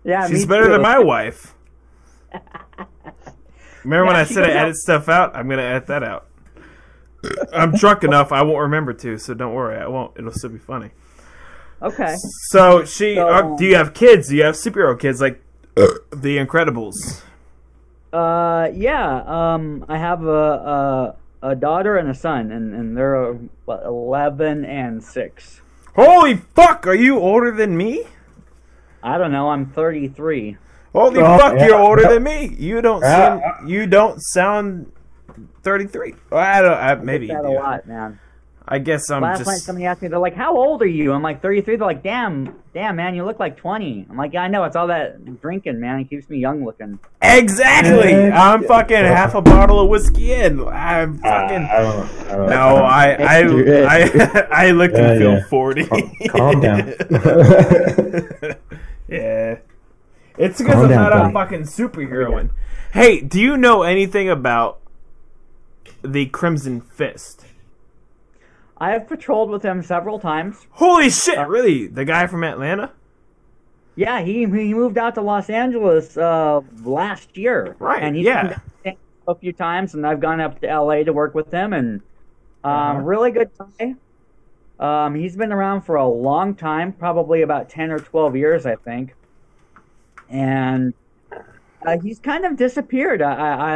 [0.04, 0.72] yeah She's better too.
[0.74, 1.56] than my wife.
[3.84, 5.36] Remember when I said I out- edit stuff out?
[5.36, 6.28] I'm gonna edit that out.
[7.54, 8.32] I'm drunk enough.
[8.32, 9.78] I won't remember to, so don't worry.
[9.78, 10.12] I won't.
[10.18, 10.92] It'll still be funny.
[11.82, 12.16] Okay.
[12.50, 13.16] So she.
[13.16, 14.30] So- uh, do you have kids?
[14.30, 15.42] Do you have superhero kids like
[15.76, 17.22] the Incredibles?
[18.14, 19.24] Uh, yeah.
[19.26, 23.84] Um, I have a a, a daughter and a son, and and they're uh, what,
[23.86, 25.62] eleven and six.
[25.96, 26.86] Holy fuck!
[26.88, 28.04] Are you older than me?
[29.02, 29.50] I don't know.
[29.50, 30.58] I'm thirty three.
[30.94, 31.56] Holy Oh, fuck!
[31.58, 31.68] yeah.
[31.68, 32.56] You're older than me.
[32.58, 33.60] You don't Yeah.
[33.60, 33.68] seem.
[33.68, 34.92] You don't sound.
[35.64, 36.14] 33.
[36.32, 36.74] I don't.
[36.78, 37.28] I, maybe.
[37.28, 38.20] you That a lot, man.
[38.68, 39.48] I guess I'm Last just.
[39.50, 42.02] night somebody asked me, they're like, "How old are you?" I'm like, "33." They're like,
[42.02, 44.64] "Damn, damn, man, you look like 20." I'm like, "Yeah, I know.
[44.64, 46.00] It's all that drinking, man.
[46.00, 48.14] It keeps me young looking." Exactly.
[48.32, 50.68] I'm fucking half a bottle of whiskey in.
[50.68, 51.58] I'm uh, fucking.
[51.64, 53.86] I don't, I don't no, I I Extra.
[53.86, 55.44] I I look and Yeah, feel yeah.
[55.48, 55.86] forty.
[56.30, 56.94] Calm down.
[59.08, 59.58] yeah.
[60.38, 62.50] It's because Calm I'm down, not a fucking superhero.
[62.94, 64.80] Hey, do you know anything about
[66.02, 67.46] the Crimson Fist?
[68.78, 70.68] I have patrolled with him several times.
[70.72, 71.48] Holy shit!
[71.48, 71.88] Really?
[71.88, 72.92] The guy from Atlanta?
[73.96, 77.76] Yeah, he he moved out to Los Angeles uh, last year.
[77.80, 78.58] Right, And he's yeah.
[78.84, 82.02] down a few times, and I've gone up to LA to work with him, and
[82.64, 83.00] um, Uh-huh.
[83.02, 83.96] really good guy.
[84.78, 88.76] Um, he's been around for a long time, probably about ten or twelve years, I
[88.76, 89.16] think.
[90.30, 90.94] And
[91.86, 93.22] uh, he's kind of disappeared.
[93.22, 93.34] I,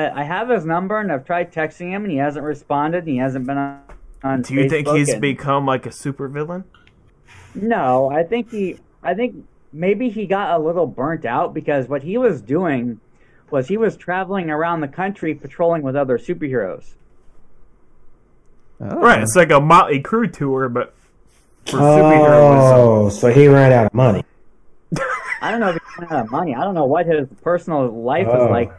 [0.10, 3.08] I I have his number, and I've tried texting him, and he hasn't responded, and
[3.10, 3.82] he hasn't been on.
[4.24, 6.64] On Do you think he's and- become like a supervillain?
[7.56, 8.78] no, I think he.
[9.02, 13.00] I think maybe he got a little burnt out because what he was doing
[13.50, 16.94] was he was traveling around the country patrolling with other superheroes.
[18.82, 19.00] Oh.
[19.00, 19.22] Right.
[19.22, 20.94] It's like a Motley Crue tour, but
[21.66, 22.74] for superheroism.
[22.74, 24.24] oh, so he ran out of money.
[25.42, 26.56] I don't know if he ran out of money.
[26.56, 28.46] I don't know what his personal life Oh.
[28.46, 28.72] is like.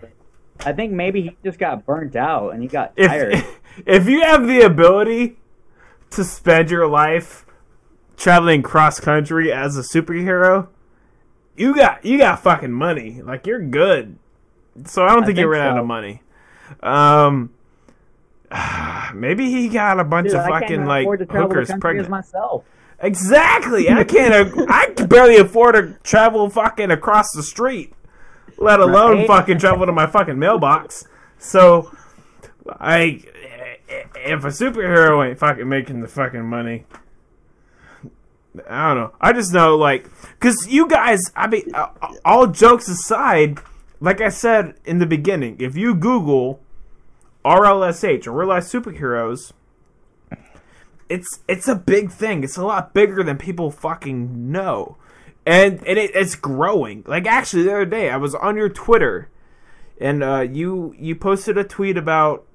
[0.66, 3.34] I think maybe he just got burnt out and he got tired.
[3.34, 5.36] If if you have the ability
[6.10, 7.44] to spend your life
[8.16, 10.68] traveling cross country as a superhero,
[11.56, 13.22] you got you got fucking money.
[13.22, 14.18] Like you're good.
[14.86, 16.22] So I don't I think, you think ran out of money.
[16.82, 17.50] Um,
[19.14, 21.70] maybe he got a bunch Dude, of I can't fucking like to travel the hookers
[21.80, 22.06] pregnant.
[22.06, 22.64] as myself.
[23.00, 23.88] Exactly.
[23.88, 24.54] I can't.
[24.70, 27.92] I can barely afford to travel fucking across the street,
[28.58, 29.26] let alone Right.
[29.26, 31.04] fucking travel to my fucking mailbox.
[31.38, 31.90] So,
[32.78, 33.22] I
[34.16, 36.84] if a superhero ain't fucking making the fucking money,
[38.68, 39.12] I don't know.
[39.20, 40.06] I just know like
[40.38, 41.20] because you guys.
[41.36, 41.72] I mean,
[42.24, 43.58] all jokes aside,
[44.00, 46.60] like I said in the beginning, if you Google
[47.44, 49.52] RLSH or real life superheroes,
[51.08, 52.44] it's it's a big thing.
[52.44, 54.96] It's a lot bigger than people fucking know,
[55.46, 57.04] and and it, it's growing.
[57.06, 59.28] Like actually, the other day I was on your Twitter,
[60.00, 62.46] and uh, you you posted a tweet about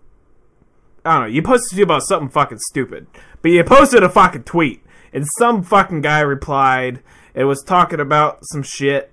[1.03, 1.33] I don't know.
[1.33, 3.07] You posted about something fucking stupid,
[3.41, 7.01] but you posted a fucking tweet, and some fucking guy replied.
[7.33, 9.11] and was talking about some shit,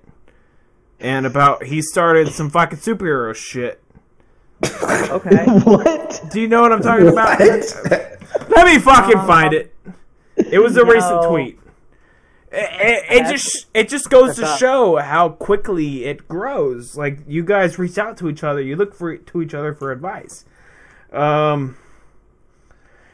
[1.01, 3.83] and about he started some fucking superhero shit.
[4.65, 5.45] Okay.
[5.65, 6.23] what?
[6.31, 7.41] Do you know what I'm talking about?
[7.41, 9.75] Let me fucking find it.
[10.37, 11.59] It was a recent tweet.
[12.53, 12.71] It,
[13.11, 16.97] it, it just it just goes to show how quickly it grows.
[16.97, 19.91] Like you guys reach out to each other, you look for to each other for
[19.91, 20.45] advice.
[21.12, 21.77] Um,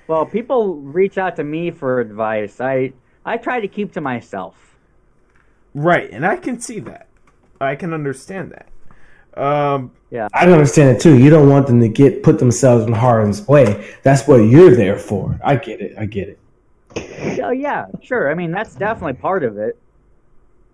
[0.09, 2.61] Well, people reach out to me for advice.
[2.61, 2.92] I
[3.24, 4.77] I try to keep to myself.
[5.74, 7.07] right, and I can see that.
[7.61, 8.68] I can understand that.
[9.40, 9.92] Um,
[10.33, 11.16] I can understand it too.
[11.18, 13.94] You don't want them to get put themselves in harm's way.
[14.03, 15.38] That's what you're there for.
[15.44, 15.96] I get it.
[15.98, 16.38] I get it.
[17.40, 18.30] Oh yeah, sure.
[18.30, 19.78] I mean, that's definitely part of it.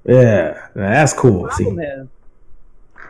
[0.06, 1.50] Yeah, that's cool.
[1.50, 2.08] See, problem is,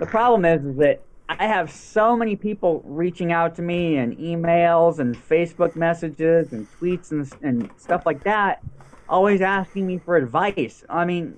[0.01, 4.17] the problem is, is that I have so many people reaching out to me and
[4.19, 8.61] emails and Facebook messages and tweets and, and stuff like that,
[9.09, 10.85] always asking me for advice.
[10.89, 11.35] I mean,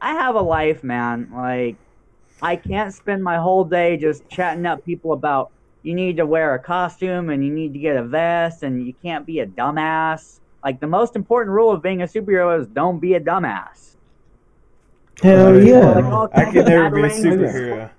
[0.00, 1.30] I have a life, man.
[1.34, 1.76] Like,
[2.42, 6.54] I can't spend my whole day just chatting up people about you need to wear
[6.54, 10.40] a costume and you need to get a vest and you can't be a dumbass.
[10.66, 13.94] Like, the most important rule of being a superhero is don't be a dumbass.
[15.22, 16.10] hell Like, yeah.
[16.10, 17.90] all I kinds could never be a superhero.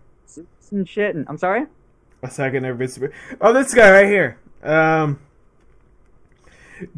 [0.71, 1.15] and shit.
[1.15, 1.67] And, I'm sorry?
[2.21, 3.13] I said I could never be a super.
[3.39, 4.38] Oh, this guy right here.
[4.62, 5.21] Um,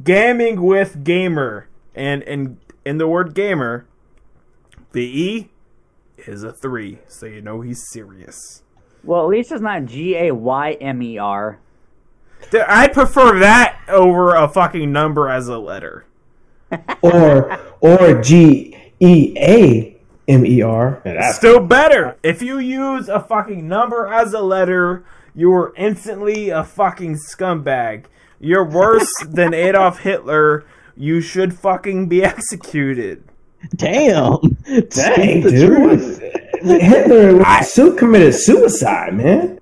[0.03, 3.85] gaming with gamer, and and in the word gamer,
[4.93, 5.49] the e
[6.17, 8.63] is a three, so you know he's serious.
[9.03, 11.59] Well, at least it's not G A Y M E R.
[12.51, 16.05] Th- I prefer that over a fucking number as a letter.
[17.01, 19.97] or or G E A
[20.27, 21.01] M E R.
[21.33, 22.17] Still better.
[22.23, 25.03] If you use a fucking number as a letter,
[25.35, 28.05] you are instantly a fucking scumbag.
[28.39, 30.65] You're worse than Adolf Hitler.
[30.95, 33.23] You should fucking be executed.
[33.75, 34.37] Damn.
[34.65, 35.67] Dang, Speak the dude.
[35.67, 36.19] truth.
[36.61, 39.59] Hitler with the suit committed suicide, man.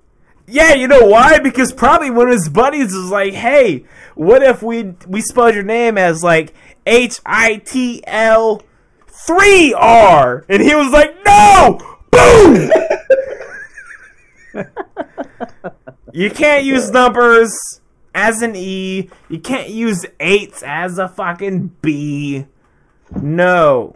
[0.50, 1.38] Yeah, you know why?
[1.40, 3.84] Because probably one of his buddies was like, "Hey,
[4.14, 6.54] what if we we spelled your name as like
[6.86, 8.62] H I T L
[9.26, 11.78] three R?" And he was like, "No,
[12.10, 12.70] boom."
[16.14, 17.52] you can't use numbers
[18.14, 19.10] as an E.
[19.28, 22.46] You can't use eights as a fucking B.
[23.20, 23.94] No.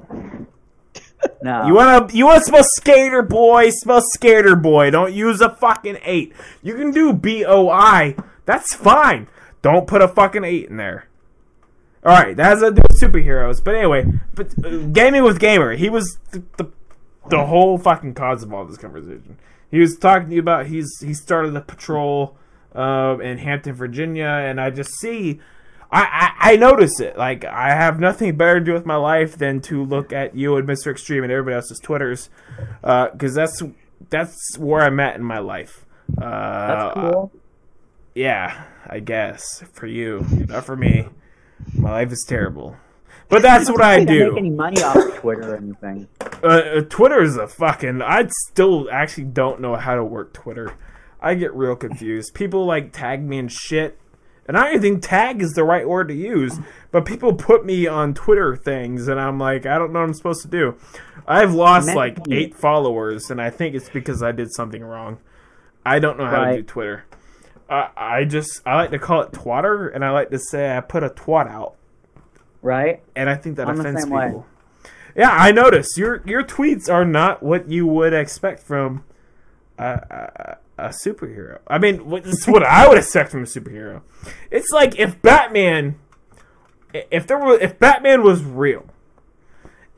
[1.43, 1.67] No.
[1.67, 4.91] You wanna you wanna spell skater boy, spell skater boy.
[4.91, 6.33] Don't use a fucking eight.
[6.63, 8.17] You can do B O I.
[8.45, 9.29] That's fine.
[9.61, 11.09] Don't put a fucking eight in there.
[12.05, 13.63] All right, that has to do with superheroes.
[13.63, 15.75] But anyway, but uh, gaming with gamer.
[15.75, 16.71] He was the, the
[17.29, 19.39] the whole fucking cause of all this conversation.
[19.71, 22.37] He was talking to you about he's he started a patrol
[22.75, 25.41] uh, in Hampton, Virginia, and I just see.
[25.93, 27.19] I, I, I notice it.
[27.19, 30.57] Like I have nothing better to do with my life than to look at you
[30.57, 30.91] and Mr.
[30.91, 32.31] Extreme and everybody else's Twitters,
[32.81, 33.63] because that's
[34.11, 35.85] that's where I'm at in my life.
[36.21, 37.33] Uh, That's cool.
[38.15, 41.09] Yeah, I guess for you, not for me.
[41.75, 42.77] My life is terrible,
[43.29, 46.09] but that's what I don't make any money off of Twitter or anything.
[46.43, 46.47] Uh,
[46.79, 48.03] uh, Twitter is a fucking.
[48.03, 50.75] I still actually don't know how to work Twitter.
[51.21, 52.35] I get real confused.
[52.35, 54.01] People like tag me and shit,
[54.53, 56.59] and I don't even think tag is the right word to use.
[56.91, 60.13] But people put me on Twitter things, and I'm like, I don't know what I'm
[60.13, 60.77] supposed to do.
[61.27, 65.17] I've lost like eight followers, and I think it's because I did something wrong.
[65.87, 67.05] I don't know how to do Twitter.
[67.71, 70.83] I I just I like to call it twatter, and I like to say I
[70.83, 71.77] put a twat out,
[72.61, 73.03] Right?
[73.17, 74.27] and I think that I'm offends same way.
[74.27, 74.47] people.
[75.17, 79.05] Yeah, I notice your your tweets are not what you would expect from
[79.79, 81.59] a, a, superhero.
[81.67, 84.03] I mean, what- this is what I would expect from a superhero.
[84.51, 85.97] It's like if Batman,
[86.93, 88.87] if there were, if Batman was real,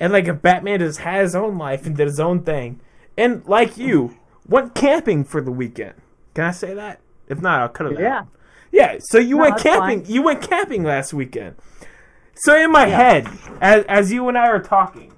[0.00, 2.80] and like if Batman just had his own life and did his own thing,
[3.16, 4.16] and like you
[4.48, 5.94] went camping for the weekend.
[6.34, 7.00] Can I say that?
[7.28, 8.18] If not, I'll cut it Yeah.
[8.18, 8.26] out.
[8.72, 8.96] Yeah.
[9.00, 10.02] So you No, went camping.
[10.04, 10.12] fine.
[10.12, 11.54] You went camping last weekend.
[12.34, 13.28] So in my head,
[13.60, 15.12] as as you and I were talking,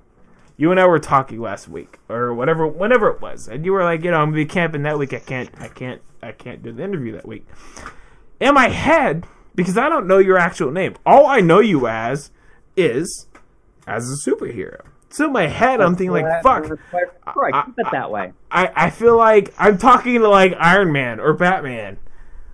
[0.57, 3.84] you and I were talking last week or whatever, whenever it was, and you were
[3.84, 5.12] like, you know, I'm gonna be camping that week.
[5.12, 7.46] I can't, I can't, I can't do the interview that week.
[8.40, 12.30] In my head, because I don't know your actual name, all I know you as
[12.76, 13.26] is
[13.86, 14.80] as a superhero.
[15.09, 16.64] So in my head, I'm thinking like, fuck.
[17.36, 18.32] Right, I- keep it that way.
[18.50, 21.98] I, I feel like I'm talking to like Iron Man or Batman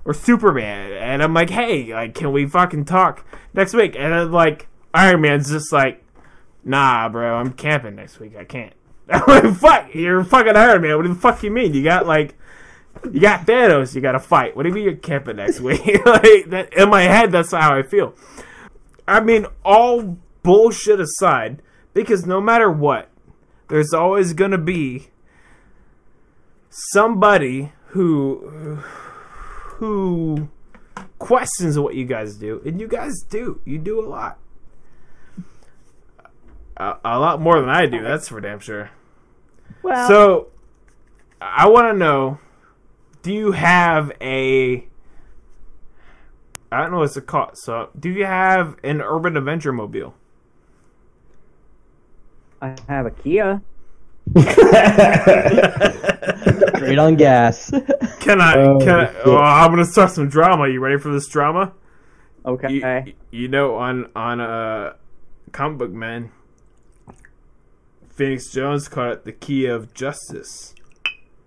[0.04, 3.24] or Superman, and I'm like, hey, like, can we fucking talk
[3.54, 3.94] next week?
[3.98, 6.01] And like Iron Man's just like,
[6.64, 8.36] nah, bro, I'm camping next week.
[8.36, 8.72] I can't.
[9.58, 10.96] Fuck, you're fucking Iron Man.
[10.96, 11.74] What the fuck you mean?
[11.74, 12.34] You got like,
[13.10, 13.94] you got Thanos.
[13.94, 14.56] You got to fight.
[14.56, 15.84] What do you mean you're camping next week?
[16.06, 18.14] like that in my head, that's how I feel.
[19.06, 23.08] I mean, all bullshit aside, because no matter what,
[23.68, 25.08] there's always gonna be
[26.70, 28.78] somebody who
[29.76, 30.48] who
[31.18, 33.60] questions what you guys do, and you guys do.
[33.64, 34.38] You do a lot,
[36.76, 38.02] a, a lot more than I do.
[38.02, 38.90] That's for damn sure.
[39.82, 40.48] Well, So,
[41.40, 42.38] I want to know:
[43.22, 44.86] Do you have a?
[46.70, 47.58] I don't know what's it called.
[47.58, 50.14] So, do you have an Urban Avenger mobile?
[52.62, 53.60] I have a Kia.
[56.76, 57.70] Straight on gas.
[58.20, 58.54] Can I?
[58.56, 59.06] Oh, can I?
[59.12, 59.16] shit.
[59.26, 60.68] Oh, I'm gonna start some drama.
[60.68, 61.72] You ready for this drama?
[62.46, 63.04] Okay.
[63.04, 64.94] You, you know, on on uh,
[65.50, 66.30] Comic Book Men,
[68.14, 70.74] Phoenix Jones called it the Kia of justice.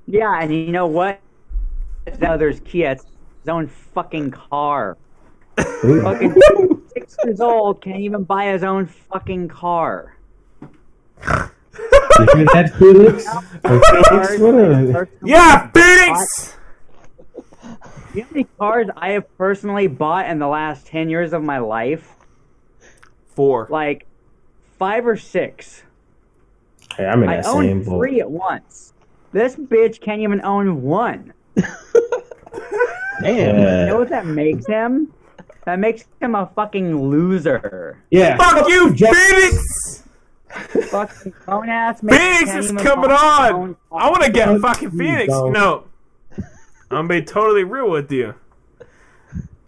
[0.08, 1.20] Yeah, and you know what?
[2.20, 2.92] Now there's Kia.
[2.92, 4.98] It's his own fucking car.
[5.58, 6.36] fucking
[6.94, 10.18] six years old can't even buy his own fucking car.
[12.18, 13.26] You hear that, Felix?
[14.38, 15.12] Felix?
[15.22, 16.56] Yeah, Phoenix.
[18.14, 21.44] You know how many cars I have personally bought in the last ten years of
[21.44, 22.16] my life?
[23.28, 23.68] Four.
[23.70, 24.08] Like
[24.80, 25.84] five or six.
[26.98, 28.00] Hey, I'm in I that own same boat.
[28.00, 28.94] three at once.
[29.32, 31.34] This bitch can't even own one.
[33.22, 33.56] Damn.
[33.58, 35.12] You know what that makes him?
[35.66, 37.98] That makes him a fucking loser.
[38.12, 38.38] yeah.
[38.38, 40.04] Fuck you, Phoenix.
[40.92, 42.02] Fucking phone ass.
[42.02, 43.76] Phoenix is coming on.
[43.92, 45.28] I want to get fucking Phoenix.
[45.34, 45.52] dog.
[45.54, 45.84] No,
[46.92, 48.36] I'm gonna be totally real with you.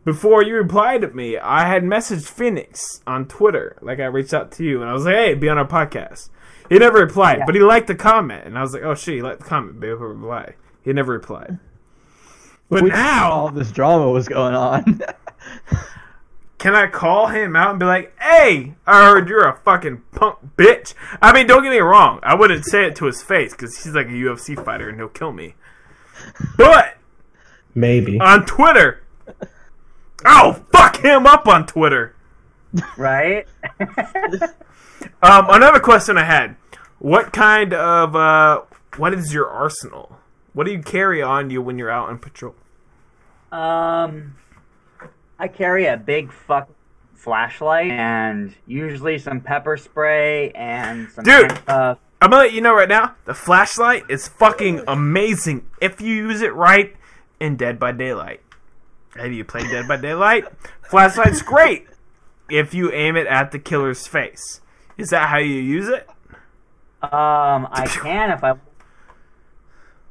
[0.06, 3.76] Before you replied to me, I had messaged Phoenix on Twitter.
[3.82, 6.30] Like I reached out to you and I was like, "Hey, be on our podcast."
[6.70, 9.22] He never replied, but he liked the comment, and I was like, "Oh shit, he
[9.22, 11.60] liked the comment, babe, he'll reply." He never replied.
[12.70, 15.02] But We now, all this drama was going on.
[16.58, 20.40] Can I call him out and be like, "Hey, I heard you're a fucking punk
[20.58, 22.20] bitch." I mean, don't get me wrong.
[22.24, 25.08] I wouldn't say it to his face because he's like a UFC fighter and he'll
[25.08, 25.56] kill me.
[26.58, 26.98] But
[27.76, 28.20] Maybe.
[28.20, 29.04] on Twitter,
[30.26, 32.16] I'll fuck him up on Twitter.
[32.98, 33.46] Right?
[35.22, 36.56] Um, another question I had:
[37.00, 38.62] What kind of uh,
[38.98, 40.18] what is your arsenal?
[40.54, 42.56] What do you carry on you when you're out on patrol?
[43.52, 44.36] um,
[45.40, 46.70] I carry a big fuck
[47.16, 51.52] flashlight and usually some pepper spray and some Dude.
[51.52, 52.02] handcuffs.
[52.22, 56.42] I'm gonna let you know right now, the flashlight is fucking amazing if you use
[56.42, 56.96] it right
[57.40, 58.42] in Dead by Daylight.
[59.16, 60.46] Have you played Dead by Daylight?
[60.90, 61.88] Flashlight's great
[62.50, 64.62] if you aim it at the killer's face.
[64.98, 66.08] Is that how you use it?
[67.02, 68.52] Um, I can if I.
[68.52, 68.56] I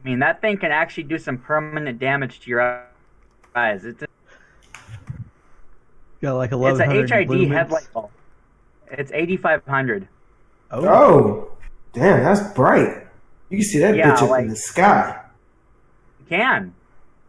[0.05, 2.85] mean, that thing can actually do some permanent damage to your
[3.57, 3.85] eyes.
[3.85, 4.07] It's a,
[6.23, 6.69] Got like a low.
[6.69, 7.53] it's 1100 a HID lumens.
[7.55, 8.11] headlight bulb.
[8.91, 10.07] It's 8500.
[10.71, 10.87] Oh.
[10.89, 11.51] Oh,
[11.93, 13.07] damn, that's bright.
[13.51, 15.21] You can see that Yeah, bitch up like- in the sky.
[16.21, 16.75] You can.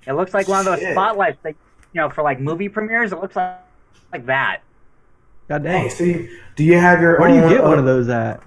[0.06, 0.94] It looks like one of those Shit.
[0.94, 1.56] spotlights that
[1.94, 3.12] you know for like movie premieres.
[3.12, 3.58] It looks like
[4.14, 4.62] like that.
[5.48, 5.90] God Dang, dang.
[5.90, 8.42] so do you have your Where do you get uh, one of those at?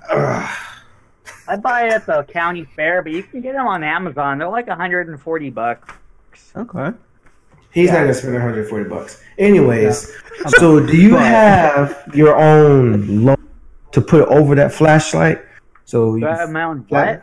[1.49, 4.39] I buy it at the county fair, but you can get them on Amazon.
[4.39, 5.95] They're like 140 bucks.
[6.57, 6.91] Okay.
[7.73, 9.23] He's not gonna spend 140 bucks.
[9.39, 10.13] Anyways,
[10.59, 13.37] so do you have your own lo-
[13.93, 15.41] to put over that flashlight?
[15.85, 17.23] So Do you I have my own what?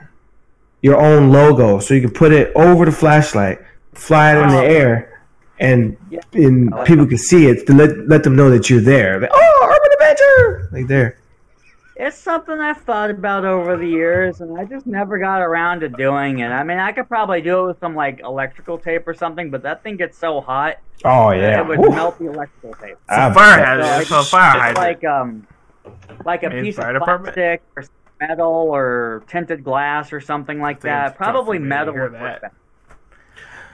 [0.82, 3.60] your own logo, so you can put it over the flashlight,
[3.94, 4.62] fly it in the Oh.
[4.62, 5.17] air,
[5.60, 6.20] and Yeah.
[6.34, 9.20] and like people can see it to let let them know that you're there.
[9.20, 11.18] Like, oh, Urban Avenger, like there.
[12.00, 15.90] It's something I've thought about over the years, and I just never got around to
[15.90, 16.50] doing it.
[16.50, 19.64] I mean, I could probably do it with some like electrical tape or something, but
[19.64, 21.90] that thing gets so hot Oh yeah, it would Woo.
[21.90, 22.98] melt the electrical tape.
[22.98, 24.02] It's a fire but- hazard.
[24.02, 24.78] It's a fire It's hydrant.
[24.78, 25.48] like um,
[26.26, 27.34] like a In piece of fire department?
[27.36, 27.84] plastic or
[28.20, 31.16] metal or tinted glass or something like that.
[31.16, 32.52] Probably for me to metal hear would work better.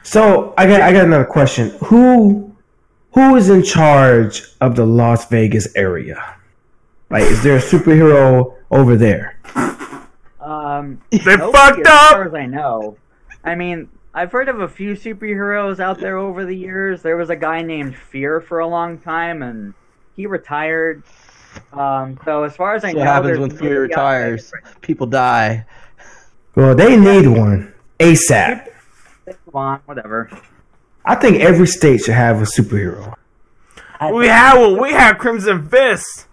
[0.03, 1.69] So I got I got another question.
[1.85, 2.53] Who
[3.13, 6.35] who is in charge of the Las Vegas area?
[7.09, 9.39] Like, is there a superhero over there?
[10.41, 12.11] Um, They nobody fucked as up.
[12.11, 12.97] far as I know.
[13.43, 17.01] I mean, I've heard of a few superheroes out there over the years.
[17.01, 19.73] There was a guy named Fear for a long time, and
[20.15, 21.03] he retired.
[21.71, 24.31] Um, so as far as I That's know, what happens when nobody Fury out there
[24.31, 24.51] retires.
[24.81, 25.65] People die.
[26.55, 28.69] Well, they need one ASAP.
[29.53, 30.29] To whatever.
[31.05, 33.13] I think every state should have a superhero.
[33.99, 36.27] I We have well, we have Crimson Fist.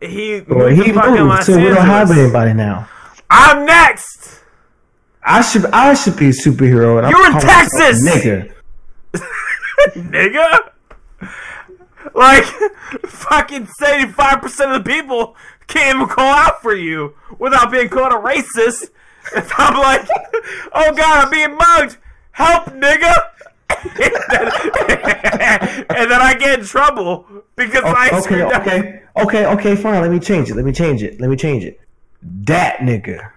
[0.00, 2.88] He Well, he to moved, Los so we don't have anybody now.
[3.28, 4.40] I'm next.
[5.22, 7.02] I should I should be a superhero.
[7.02, 8.08] And You're in calling myself a Texas!
[8.08, 8.52] nigga.
[10.10, 10.70] nigga.
[12.14, 12.44] Like,
[13.06, 14.44] fucking 75%
[14.76, 18.88] of the people can't even call out for you without being called a racist.
[19.36, 20.08] If I'm like,
[20.72, 21.98] oh god, I'm being mugged.
[22.32, 23.14] Help, nigga.
[23.70, 23.80] and,
[25.40, 27.26] then, and then I get in trouble
[27.56, 28.60] because I Okay, up.
[28.62, 30.00] okay, okay, okay, fine.
[30.02, 30.56] Let me change it.
[30.56, 31.20] Let me change it.
[31.20, 31.80] Let me change it.
[32.22, 33.30] That nigga.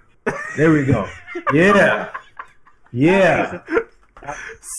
[0.57, 1.07] There we go.
[1.53, 2.09] Yeah.
[2.91, 3.61] Yeah.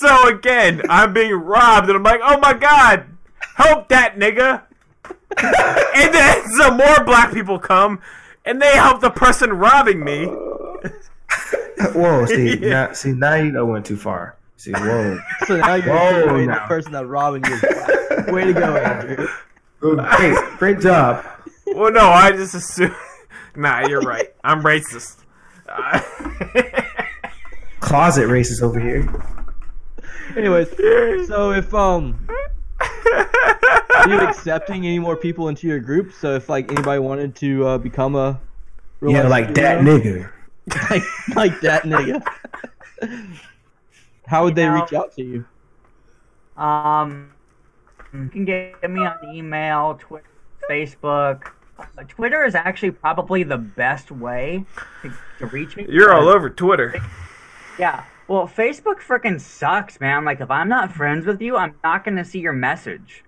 [0.01, 3.07] So again, I'm being robbed, and I'm like, oh my god,
[3.57, 4.63] help that nigga.
[5.37, 8.01] and then some more black people come,
[8.45, 10.27] and they help the person robbing me.
[10.27, 10.89] Uh,
[11.95, 12.69] Whoa, see, Yeah.
[12.71, 14.37] now, see, now you know went too far.
[14.57, 15.19] See, whoa.
[15.47, 18.33] So now you're Whoa, doing the person that's robbing you.
[18.33, 19.29] Way to go, Andrew.
[19.81, 21.25] Great, great job.
[21.67, 22.95] Well, no, I just assume.
[23.57, 24.29] nah, you're right.
[24.43, 25.19] I'm racist.
[25.69, 26.01] Uh,
[27.81, 29.07] Closet racist over here.
[30.37, 30.69] Anyways,
[31.29, 32.27] so if um,
[33.97, 36.13] are you accepting any more people into your group?
[36.13, 38.41] So if like anybody wanted to uh, become a
[39.03, 40.31] Yeah, like that nigga.
[40.91, 41.03] like
[41.35, 42.23] like that nigga.
[44.27, 45.45] How would they know- reach out to you?
[46.63, 47.33] Um,
[48.13, 50.25] you can get me on email, Twitter,
[50.71, 51.49] Facebook.
[51.79, 54.65] Uh, Twitter is actually probably the best way
[55.03, 55.85] to, to reach me.
[55.89, 56.95] you're all over Twitter.
[57.77, 58.05] Yeah.
[58.29, 60.25] Well, Facebook freaking sucks, man.
[60.25, 63.24] Like, if I'm not friends with you, I'm not gonna see your message.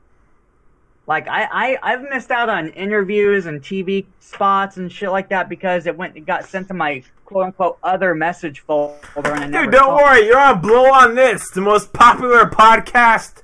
[1.06, 5.48] Like, I, I I've missed out on interviews and TV spots and shit like that
[5.48, 9.46] because it went it got sent to my quote unquote other message folder and I
[9.46, 10.02] never Dude, don't saw it.
[10.02, 10.26] worry.
[10.26, 13.42] You're on Blow on This, the most popular podcast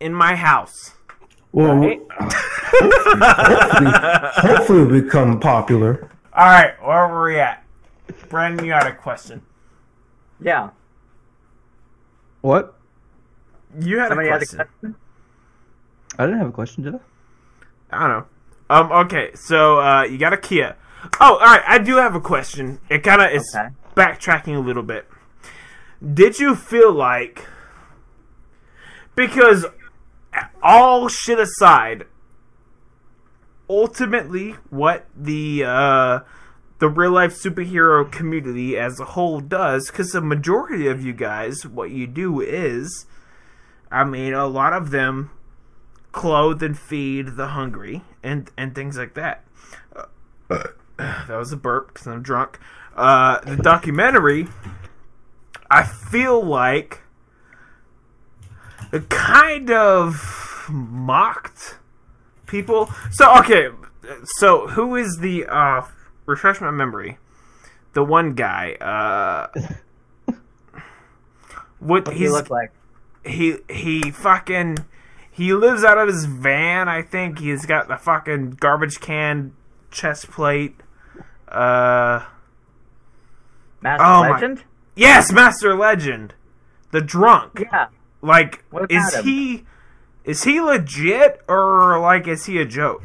[0.00, 0.94] in my house.
[1.52, 2.00] Well, Right?
[2.20, 3.92] hopefully,
[4.56, 6.08] hopefully we become popular.
[6.32, 7.64] All right, where were we at?
[8.28, 9.42] Brandon, you had a question.
[10.40, 10.70] Yeah.
[12.40, 12.74] What?
[13.80, 14.94] You had Somebody a had a question.
[16.10, 16.22] Question.
[16.22, 16.98] I didn't have a question, did I?
[17.90, 18.26] I don't know.
[18.68, 18.92] Um.
[19.06, 19.30] Okay.
[19.34, 20.76] So uh, you got a Kia.
[21.20, 21.62] Oh, all right.
[21.66, 22.80] I do have a question.
[22.88, 23.68] It kind of is Okay.
[23.96, 25.08] backtracking a little bit.
[26.14, 27.46] Did you feel like
[29.14, 29.66] because
[30.62, 32.06] all shit aside,
[33.68, 36.20] ultimately what the uh,
[36.78, 41.66] the real life superhero community as a whole does, because the majority of you guys,
[41.66, 43.06] what you do is,
[43.90, 45.30] I mean, a lot of them
[46.12, 49.44] clothe and feed the hungry and and things like that.
[49.94, 50.04] Uh,
[50.96, 52.58] that was a burp because I'm drunk.
[52.96, 54.48] Uh, the documentary,
[55.70, 57.00] I feel like,
[58.92, 61.78] it kind of mocked
[62.46, 62.90] people.
[63.12, 63.68] So okay,
[64.38, 65.82] so who is the uh,
[66.26, 67.18] refresh my memory?
[67.92, 68.74] The one guy.
[68.74, 69.48] Uh,
[71.78, 72.72] what What do he's you look like?
[73.24, 74.78] he he fucking
[75.30, 76.88] he lives out of his van.
[76.88, 79.52] I think he's got the fucking garbage can
[79.90, 80.76] chest plate.
[81.48, 82.24] Uh,
[83.80, 84.64] Master Oh my- Legend?
[84.94, 86.34] yes, Master Legend,
[86.90, 87.60] the drunk.
[87.72, 87.86] Yeah.
[88.22, 89.24] Like, is him?
[89.24, 89.64] he
[90.24, 93.02] is he legit or like is he a joke?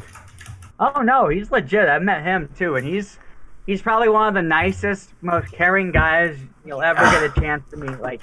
[0.79, 1.87] Oh no, he's legit.
[1.87, 3.17] I met him too, and he's
[3.65, 7.77] he's probably one of the nicest, most caring guys you'll ever get a chance to
[7.77, 7.99] meet.
[8.01, 8.21] Like,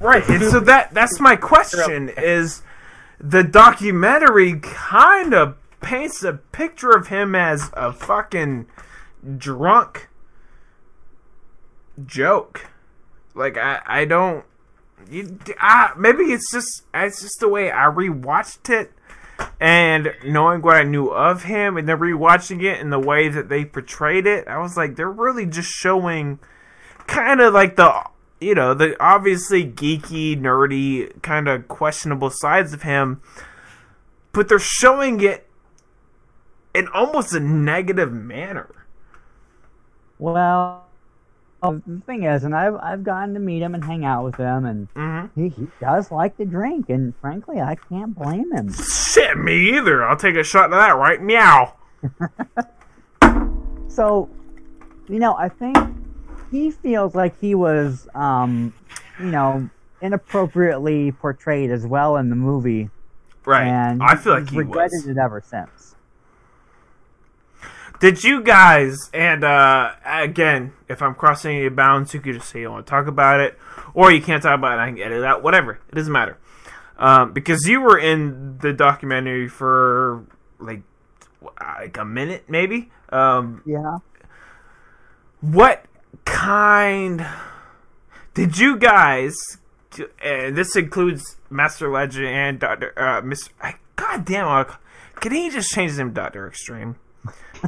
[0.00, 0.22] Right.
[0.28, 2.60] And so that that's my question is
[3.20, 8.66] the documentary kind of paints a picture of him as a fucking
[9.36, 10.08] drunk
[12.04, 12.66] joke.
[13.34, 14.44] Like I I don't
[15.10, 18.92] you I, maybe it's just it's just the way I rewatched it
[19.60, 23.48] and knowing what I knew of him and then rewatching it and the way that
[23.48, 26.38] they portrayed it, I was like they're really just showing
[27.06, 28.04] kind of like the
[28.40, 33.20] you know the obviously geeky nerdy kind of questionable sides of him
[34.32, 35.48] but they're showing it
[36.74, 38.74] in almost a negative manner
[40.20, 40.84] well,
[41.62, 44.64] the thing is, and I've I've gotten to meet him and hang out with him,
[44.64, 45.40] and mm-hmm.
[45.40, 48.72] he, he does like to drink, and frankly, I can't blame him.
[48.72, 51.74] shit me either i'll take a shot of that right meow
[53.98, 54.30] So,
[55.08, 55.76] you know, I think
[56.50, 58.72] he feels like he was, um,
[59.18, 59.68] you know,
[60.00, 62.88] inappropriately portrayed as well in the movie,
[63.44, 65.94] right and i feel like he regretted was it ever since.
[68.00, 72.60] Did you guys and uh again, if I'm crossing any bounds, you could just say
[72.60, 73.58] you want to talk about it,
[73.92, 74.82] or you can't talk about it.
[74.82, 75.42] I can edit it out.
[75.42, 75.80] Whatever.
[75.88, 76.38] It doesn't matter.
[76.96, 80.24] Um, because you were in the documentary for
[80.60, 80.82] like
[81.60, 82.90] like a minute, maybe.
[83.08, 83.98] Um, Yeah.
[85.40, 85.84] what
[86.32, 87.26] kind
[88.38, 89.36] did you guys?
[90.22, 93.50] And this includes Master Legend and Doctor uh, Mister.
[93.96, 94.66] God damn!
[95.16, 96.96] Can he just change name, Doctor Extreme?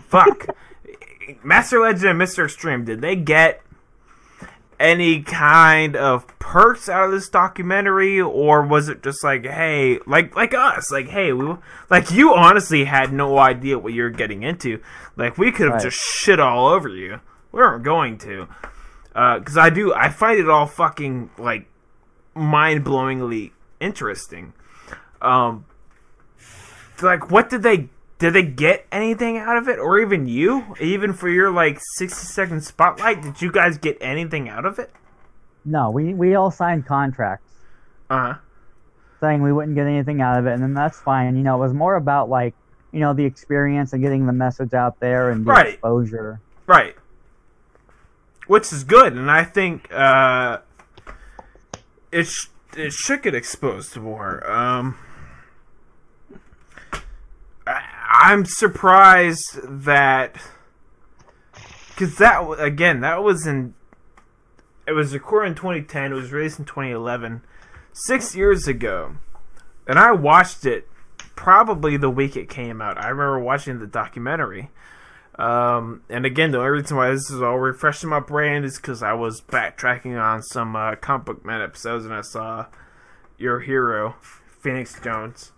[0.07, 0.47] Fuck.
[1.43, 2.85] Master Legend and Mister Extreme.
[2.85, 3.63] Did they get
[4.79, 10.37] any kind of perks out of this documentary, or was it just like, hey, like
[10.37, 11.57] like us, like hey, we
[11.91, 14.81] like you honestly had no idea what you were getting into.
[15.17, 15.83] Like we could have Right.
[15.83, 17.19] just shit all over you.
[17.53, 18.47] We aren't going to,
[19.13, 19.93] because I do.
[19.95, 21.67] I find it all fucking like
[22.35, 24.53] mind blowingly interesting.
[25.21, 25.65] Um,
[27.03, 27.89] like what did they
[28.19, 32.27] did they get anything out of it, or even you, even for your like sixty
[32.27, 33.23] second spotlight?
[33.23, 34.91] Did you guys get anything out of it?
[35.65, 37.53] No, we we all signed contracts
[38.09, 38.35] Uh huh.
[39.21, 41.37] saying we wouldn't get anything out of it, and then that's fine.
[41.37, 42.55] You know, it was more about like
[42.93, 45.75] you know the experience and getting the message out there and the Right.
[45.75, 46.41] exposure.
[46.67, 46.95] Right.
[48.51, 50.59] Which is good, and I think uh,
[52.11, 54.45] it sh- it should get exposed more.
[54.51, 54.99] Um,
[57.65, 60.35] I- I'm surprised that
[61.91, 63.75] because that again that was in
[64.85, 66.11] it was recorded in 2010.
[66.11, 67.43] It was released in 2011,
[67.93, 69.13] six years ago,
[69.87, 70.89] and I watched it
[71.37, 72.99] probably the week it came out.
[72.99, 74.71] I remember watching the documentary.
[75.41, 79.03] Um, and again, the only reason why this is all refreshing my brain is because
[79.03, 82.67] I was backtracking on some uh, Comic Book Men episodes and I saw
[83.39, 84.17] your hero,
[84.61, 85.53] Phoenix Jones.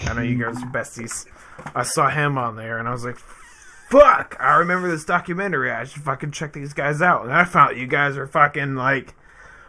[0.00, 1.26] I know you guys are besties.
[1.74, 5.70] I saw him on there and I was like, fuck, I remember this documentary.
[5.70, 7.24] I should fucking check these guys out.
[7.24, 9.14] And I found you guys are fucking like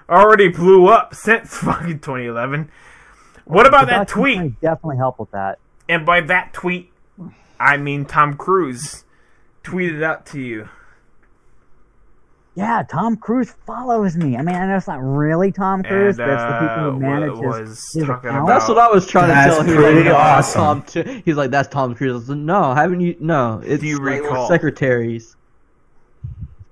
[0.08, 2.72] already blew up since fucking 2011.
[3.44, 4.62] What about that tweet?
[4.62, 5.60] Definitely help with that.
[5.90, 6.94] And by that tweet,
[7.60, 9.04] I mean Tom Cruise
[9.64, 10.70] tweeted out to you.
[12.56, 14.36] Yeah, Tom Cruise follows me.
[14.36, 16.92] I mean, I know it's not really Tom Cruise, And, but it's the people uh,
[16.92, 18.48] who manage wa- his, his account.
[18.48, 19.76] That's what I was trying That's to tell him.
[19.78, 20.82] pretty He's like, awesome.
[20.84, 22.12] Tom, he's like, that's Tom Cruise.
[22.12, 23.16] I was like, no, haven't you?
[23.20, 24.50] No, it's Do you like recall?
[24.50, 25.38] secretaries.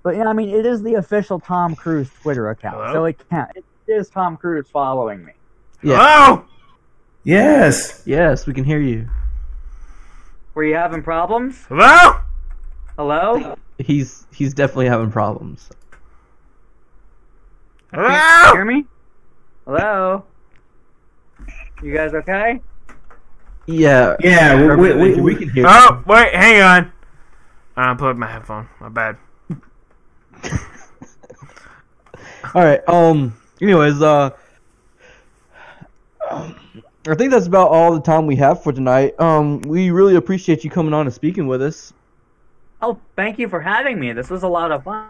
[0.03, 2.93] But yeah, I mean, it is the official Tom Cruise Twitter account, Hello?
[2.93, 3.49] so it can't.
[3.55, 5.31] It is Tom Cruise following me.
[5.83, 5.97] Yeah.
[5.97, 6.45] Hello?
[7.23, 8.03] Yes.
[8.05, 9.07] Yes, we can hear you.
[10.53, 11.63] Were you having problems?
[11.69, 12.19] Hello?
[12.97, 13.55] Hello?
[13.77, 15.69] He's he's definitely having problems.
[17.93, 18.53] Hello?
[18.53, 18.85] Hear me?
[19.65, 20.23] Hello?
[21.83, 22.59] You guys okay?
[23.67, 24.15] Yeah.
[24.21, 25.65] Yeah, we, we, we, we, we can hear.
[25.67, 26.91] Oh, wait, hang on.
[27.75, 28.67] I unplugged my headphone.
[28.81, 29.17] My bad.
[32.55, 32.81] All right.
[32.89, 33.37] Um.
[33.61, 34.31] Anyways, uh,
[36.31, 39.19] I think that's about all the time we have for tonight.
[39.19, 41.93] Um, we really appreciate you coming on and speaking with us.
[42.81, 44.13] Oh, thank you for having me.
[44.13, 45.07] This was a lot of fun.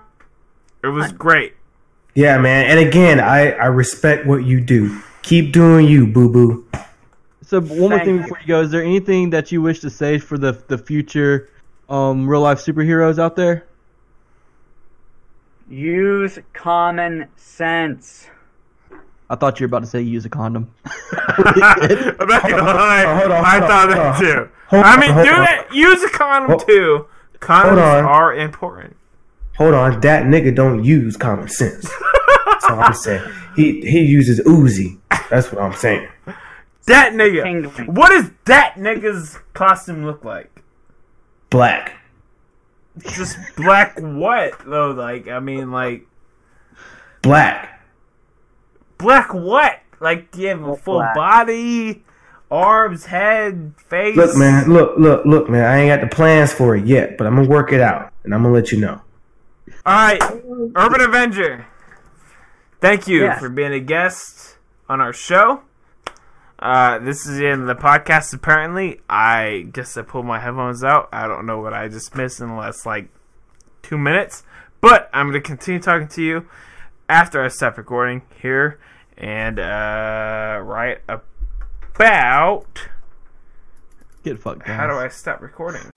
[0.83, 1.53] It was great.
[2.15, 2.65] Yeah, man.
[2.65, 5.01] And again, I, I respect what you do.
[5.21, 6.65] Keep doing you, boo boo.
[7.41, 9.89] So one more Thank thing before you go, is there anything that you wish to
[9.89, 11.49] say for the the future
[11.89, 13.65] um real life superheroes out there?
[15.69, 18.27] Use common sense.
[19.29, 20.73] I thought you were about to say use a condom.
[20.85, 23.19] I'm not gonna lie.
[23.19, 24.49] Hold on, I thought that too.
[24.71, 25.39] I mean, do on.
[25.41, 25.67] that.
[25.73, 27.05] Use a condom too.
[27.39, 28.05] Condoms hold on.
[28.05, 28.95] are important.
[29.57, 31.89] Hold on, that nigga don't use common sense.
[32.45, 33.23] That's all I'm saying.
[33.57, 34.99] He he uses Uzi.
[35.31, 36.07] That's what I'm saying.
[36.85, 37.41] That nigga.
[37.43, 37.95] Tingling.
[37.95, 40.61] What does that nigga's costume look like?
[41.49, 41.95] Black.
[42.99, 44.91] Just black what though?
[44.91, 46.05] Like I mean, like
[47.23, 47.81] Black.
[48.99, 49.79] black what?
[49.99, 51.15] Like do you have a full black.
[51.15, 52.03] body,
[52.51, 54.15] arms, head, face?
[54.15, 54.71] Look, man.
[54.71, 55.65] Look, look, look, man.
[55.65, 58.33] I ain't got the plans for it yet, but I'm gonna work it out, and
[58.33, 59.01] I'm gonna let you know.
[59.85, 60.21] All right,
[60.75, 61.65] Urban Avenger.
[62.79, 63.39] Thank you Yes.
[63.39, 65.61] for being a guest on our show.
[66.59, 68.33] Uh, this is in the podcast.
[68.33, 71.07] Apparently, I guess I pulled my headphones out.
[71.11, 73.09] I don't know what I just missed in the last like
[73.83, 74.43] two minutes,
[74.81, 76.45] but I'm gonna continue talking to you
[77.09, 78.79] after I stop recording here
[79.17, 80.99] and uh, right
[81.97, 82.89] about
[84.23, 84.67] Get fucked.
[84.67, 84.93] how do.
[84.93, 85.89] I stop recording?